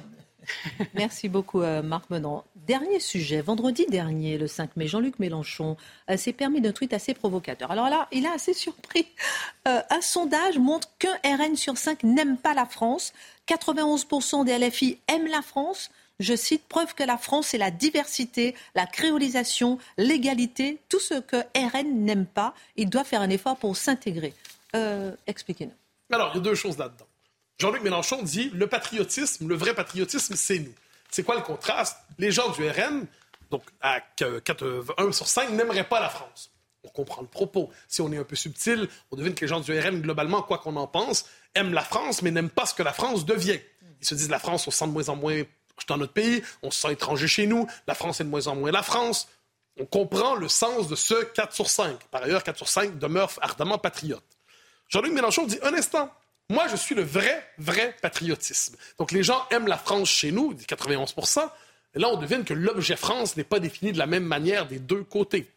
[0.94, 2.44] Merci beaucoup, euh, Marc Menon.
[2.56, 3.42] Dernier sujet.
[3.42, 5.78] Vendredi dernier, le 5 mai, Jean-Luc Mélenchon
[6.10, 7.72] euh, s'est permis d'un tweet assez provocateur.
[7.72, 9.08] Alors là, il a assez surpris.
[9.68, 13.14] Euh, un sondage montre qu'un RN sur 5 n'aime pas la France.
[13.48, 15.92] 91% des LFI aiment la France.
[16.20, 21.38] Je cite, preuve que la France, c'est la diversité, la créolisation, l'égalité, tout ce que
[21.56, 22.54] RN n'aime pas.
[22.78, 24.34] Il doit faire un effort pour s'intégrer.
[25.28, 25.74] Expliquez-nous.
[26.12, 27.08] Alors, il y a deux choses là-dedans.
[27.58, 30.74] Jean-Luc Mélenchon dit le patriotisme, le vrai patriotisme, c'est nous.
[31.10, 31.98] C'est quoi le contraste?
[32.18, 33.06] Les gens du RN,
[33.50, 34.02] donc à
[34.98, 36.52] 1 sur 5, n'aimeraient pas la France.
[36.84, 37.72] On comprend le propos.
[37.88, 40.58] Si on est un peu subtil, on devine que les gens du RN, globalement, quoi
[40.60, 43.60] qu'on en pense, aiment la France, mais n'aiment pas ce que la France devient.
[44.02, 45.42] Ils se disent la France, on se sent de moins en moins
[45.88, 48.56] dans notre pays, on se sent étranger chez nous, la France est de moins en
[48.56, 49.28] moins la France.
[49.80, 52.00] On comprend le sens de ce 4 sur 5.
[52.12, 54.24] Par ailleurs, 4 sur 5 demeure ardemment patriote.
[54.88, 56.12] Jean-Luc Mélenchon dit un instant,
[56.50, 58.78] moi, je suis le vrai, vrai patriotisme.
[59.00, 61.14] Donc, les gens aiment la France chez nous, 91
[61.96, 64.80] et là, on devine que l'objet France n'est pas défini de la même manière des
[64.80, 65.50] deux côtés.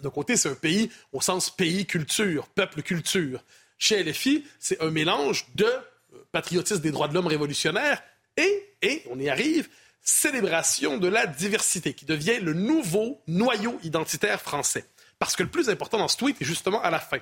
[0.00, 3.42] D'un côté, c'est un pays au sens pays-culture, peuple-culture.
[3.78, 8.02] Chez LFI, c'est un mélange de euh, patriotisme des droits de l'homme révolutionnaire
[8.40, 9.68] et, et, on y arrive,
[10.02, 14.84] célébration de la diversité, qui devient le nouveau noyau identitaire français.
[15.18, 17.18] Parce que le plus important dans ce tweet est justement à la fin.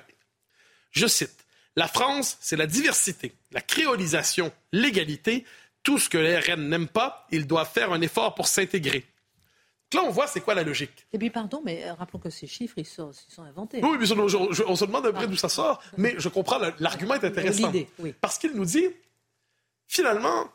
[0.91, 1.45] Je cite
[1.75, 5.45] la France, c'est la diversité, la créolisation, l'égalité.
[5.83, 9.05] Tout ce que les RN n'aiment pas, ils doivent faire un effort pour s'intégrer.
[9.93, 11.07] Là, on voit c'est quoi la logique.
[11.13, 13.79] Et puis, pardon, mais euh, rappelons que ces chiffres, ils sont, inventés.
[13.81, 17.23] Oui, mais on, se demande un peu d'où ça sort, mais je comprends, l'argument est
[17.23, 17.71] intéressant.
[18.21, 18.87] Parce qu'il nous dit,
[19.87, 20.51] finalement,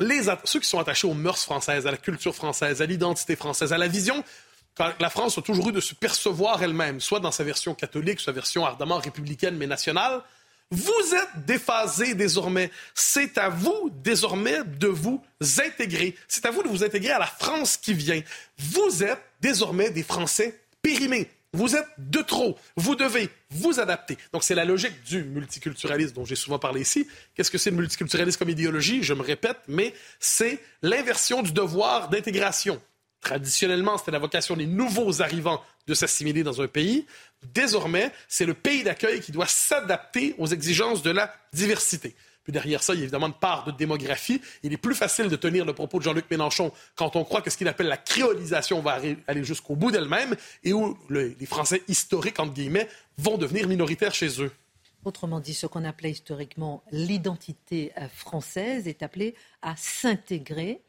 [0.00, 3.72] les, ceux qui sont attachés aux mœurs françaises, à la culture française, à l'identité française,
[3.72, 4.24] à la vision
[4.98, 8.32] la France a toujours eu de se percevoir elle-même, soit dans sa version catholique, soit
[8.32, 10.22] sa version ardemment républicaine mais nationale,
[10.70, 12.70] vous êtes déphasé désormais.
[12.94, 15.22] C'est à vous désormais de vous
[15.64, 16.16] intégrer.
[16.26, 18.20] C'est à vous de vous intégrer à la France qui vient.
[18.58, 21.30] Vous êtes désormais des Français périmés.
[21.54, 22.58] Vous êtes de trop.
[22.76, 24.18] Vous devez vous adapter.
[24.32, 27.06] Donc, c'est la logique du multiculturalisme dont j'ai souvent parlé ici.
[27.34, 29.04] Qu'est-ce que c'est le multiculturalisme comme idéologie?
[29.04, 32.82] Je me répète, mais c'est l'inversion du devoir d'intégration.
[33.20, 37.06] Traditionnellement, c'était la vocation des nouveaux arrivants de s'assimiler dans un pays.
[37.54, 42.16] Désormais, c'est le pays d'accueil qui doit s'adapter aux exigences de la diversité.
[42.44, 44.40] Puis derrière ça, il y a évidemment une part de démographie.
[44.62, 47.50] Il est plus facile de tenir le propos de Jean-Luc Mélenchon quand on croit que
[47.50, 52.38] ce qu'il appelle la créolisation va aller jusqu'au bout d'elle-même et où les Français historiques,
[52.38, 52.88] entre guillemets,
[53.18, 54.52] vont devenir minoritaires chez eux.
[55.04, 60.80] Autrement dit, ce qu'on appelait historiquement l'identité euh, française est appelé à s'intégrer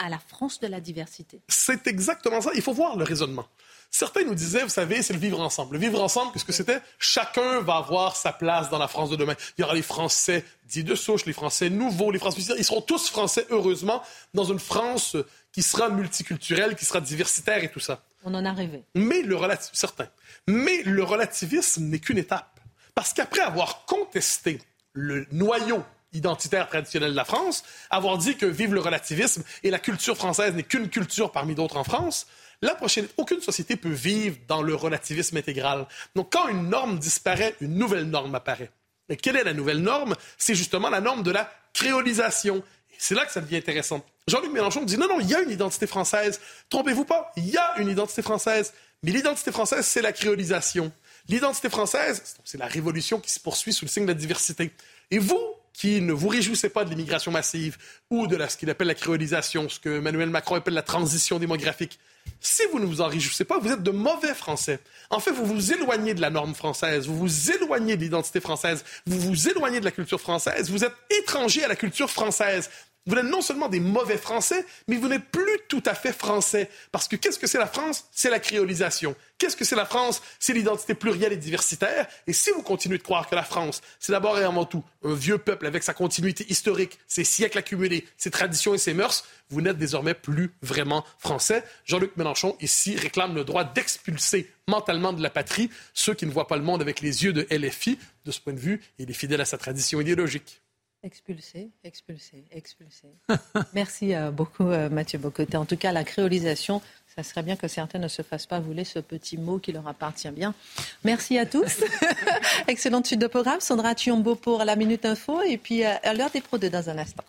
[0.00, 1.40] à la France de la diversité.
[1.46, 2.50] C'est exactement ça.
[2.54, 3.46] Il faut voir le raisonnement.
[3.90, 5.74] Certains nous disaient, vous savez, c'est le vivre ensemble.
[5.74, 6.80] Le vivre ensemble, qu'est-ce que c'était?
[6.98, 9.34] Chacun va avoir sa place dans la France de demain.
[9.58, 12.40] Il y aura les Français dits de souche, les Français nouveaux, les Français...
[12.56, 15.16] Ils seront tous Français, heureusement, dans une France
[15.52, 18.02] qui sera multiculturelle, qui sera diversitaire et tout ça.
[18.24, 18.84] On en a rêvé.
[18.94, 20.08] Mais le relativisme, certain.
[20.46, 22.60] Mais le relativisme n'est qu'une étape.
[22.94, 24.60] Parce qu'après avoir contesté
[24.92, 29.78] le noyau identitaire traditionnel de la France, avoir dit que vive le relativisme et la
[29.78, 32.26] culture française n'est qu'une culture parmi d'autres en France,
[32.62, 35.86] la prochaine, aucune société peut vivre dans le relativisme intégral.
[36.14, 38.70] Donc, quand une norme disparaît, une nouvelle norme apparaît.
[39.08, 40.14] Et quelle est la nouvelle norme?
[40.36, 42.62] C'est justement la norme de la créolisation.
[42.98, 44.04] C'est là que ça devient intéressant.
[44.28, 46.38] Jean-Luc Mélenchon dit non, non, il y a une identité française.
[46.68, 48.74] Trompez-vous pas, il y a une identité française.
[49.02, 50.92] Mais l'identité française, c'est la créolisation.
[51.28, 54.70] L'identité française, c'est la révolution qui se poursuit sous le signe de la diversité.
[55.10, 55.40] Et vous,
[55.72, 57.78] qui ne vous réjouissez pas de l'immigration massive
[58.10, 61.98] ou de ce qu'il appelle la créolisation, ce que Emmanuel Macron appelle la transition démographique,
[62.40, 64.80] si vous ne vous en réjouissez pas, vous êtes de mauvais Français.
[65.10, 68.84] En fait, vous vous éloignez de la norme française, vous vous éloignez de l'identité française,
[69.06, 72.70] vous vous éloignez de la culture française, vous êtes étranger à la culture française.
[73.06, 76.68] Vous êtes non seulement des mauvais Français, mais vous n'êtes plus tout à fait Français.
[76.92, 78.06] Parce que qu'est-ce que c'est la France?
[78.12, 79.16] C'est la créolisation.
[79.38, 80.20] Qu'est-ce que c'est la France?
[80.38, 82.06] C'est l'identité plurielle et diversitaire.
[82.26, 85.14] Et si vous continuez de croire que la France, c'est d'abord et avant tout un
[85.14, 89.62] vieux peuple avec sa continuité historique, ses siècles accumulés, ses traditions et ses mœurs, vous
[89.62, 91.64] n'êtes désormais plus vraiment français.
[91.86, 96.46] Jean-Luc Mélenchon, ici, réclame le droit d'expulser mentalement de la patrie ceux qui ne voient
[96.46, 97.98] pas le monde avec les yeux de LFI.
[98.26, 100.60] De ce point de vue, il est fidèle à sa tradition idéologique.
[101.02, 103.08] Expulsé, expulsé, expulsé.
[103.72, 105.56] Merci euh, beaucoup, euh, Mathieu Bocoté.
[105.56, 106.82] En tout cas, la créolisation,
[107.16, 109.88] ça serait bien que certains ne se fassent pas voler ce petit mot qui leur
[109.88, 110.54] appartient bien.
[111.02, 111.82] Merci à tous.
[112.68, 113.60] Excellente suite de programme.
[113.60, 116.98] Sandra Thiombo pour la Minute Info et puis euh, à l'heure des pros dans un
[116.98, 117.24] instant.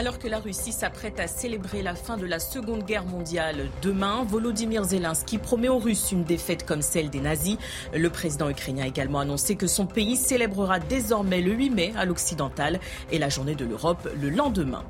[0.00, 4.24] Alors que la Russie s'apprête à célébrer la fin de la Seconde Guerre mondiale demain,
[4.26, 7.58] Volodymyr Zelensky promet aux Russes une défaite comme celle des nazis.
[7.92, 12.06] Le président ukrainien a également annoncé que son pays célébrera désormais le 8 mai à
[12.06, 12.80] l'occidental
[13.12, 14.86] et la journée de l'Europe le lendemain.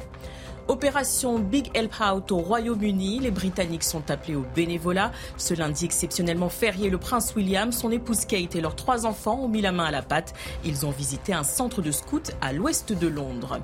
[0.68, 3.18] Opération Big Help Out au Royaume-Uni.
[3.18, 5.10] Les Britanniques sont appelés au bénévolat.
[5.36, 9.48] Ce lundi exceptionnellement férié, le prince William, son épouse Kate et leurs trois enfants ont
[9.48, 10.34] mis la main à la pâte.
[10.64, 13.58] Ils ont visité un centre de scouts à l'ouest de Londres.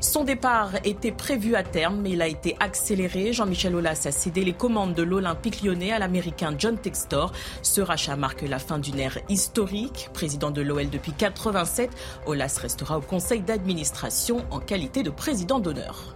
[0.00, 3.32] Son départ était prévu à terme, mais il a été accéléré.
[3.32, 7.32] Jean-Michel Aulas a cédé les commandes de l'Olympique lyonnais à l'Américain John Textor.
[7.62, 10.10] Ce rachat marque la fin d'une ère historique.
[10.12, 11.90] Président de l'OL depuis 87,
[12.26, 16.13] Aulas restera au conseil d'administration en qualité de président d'honneur.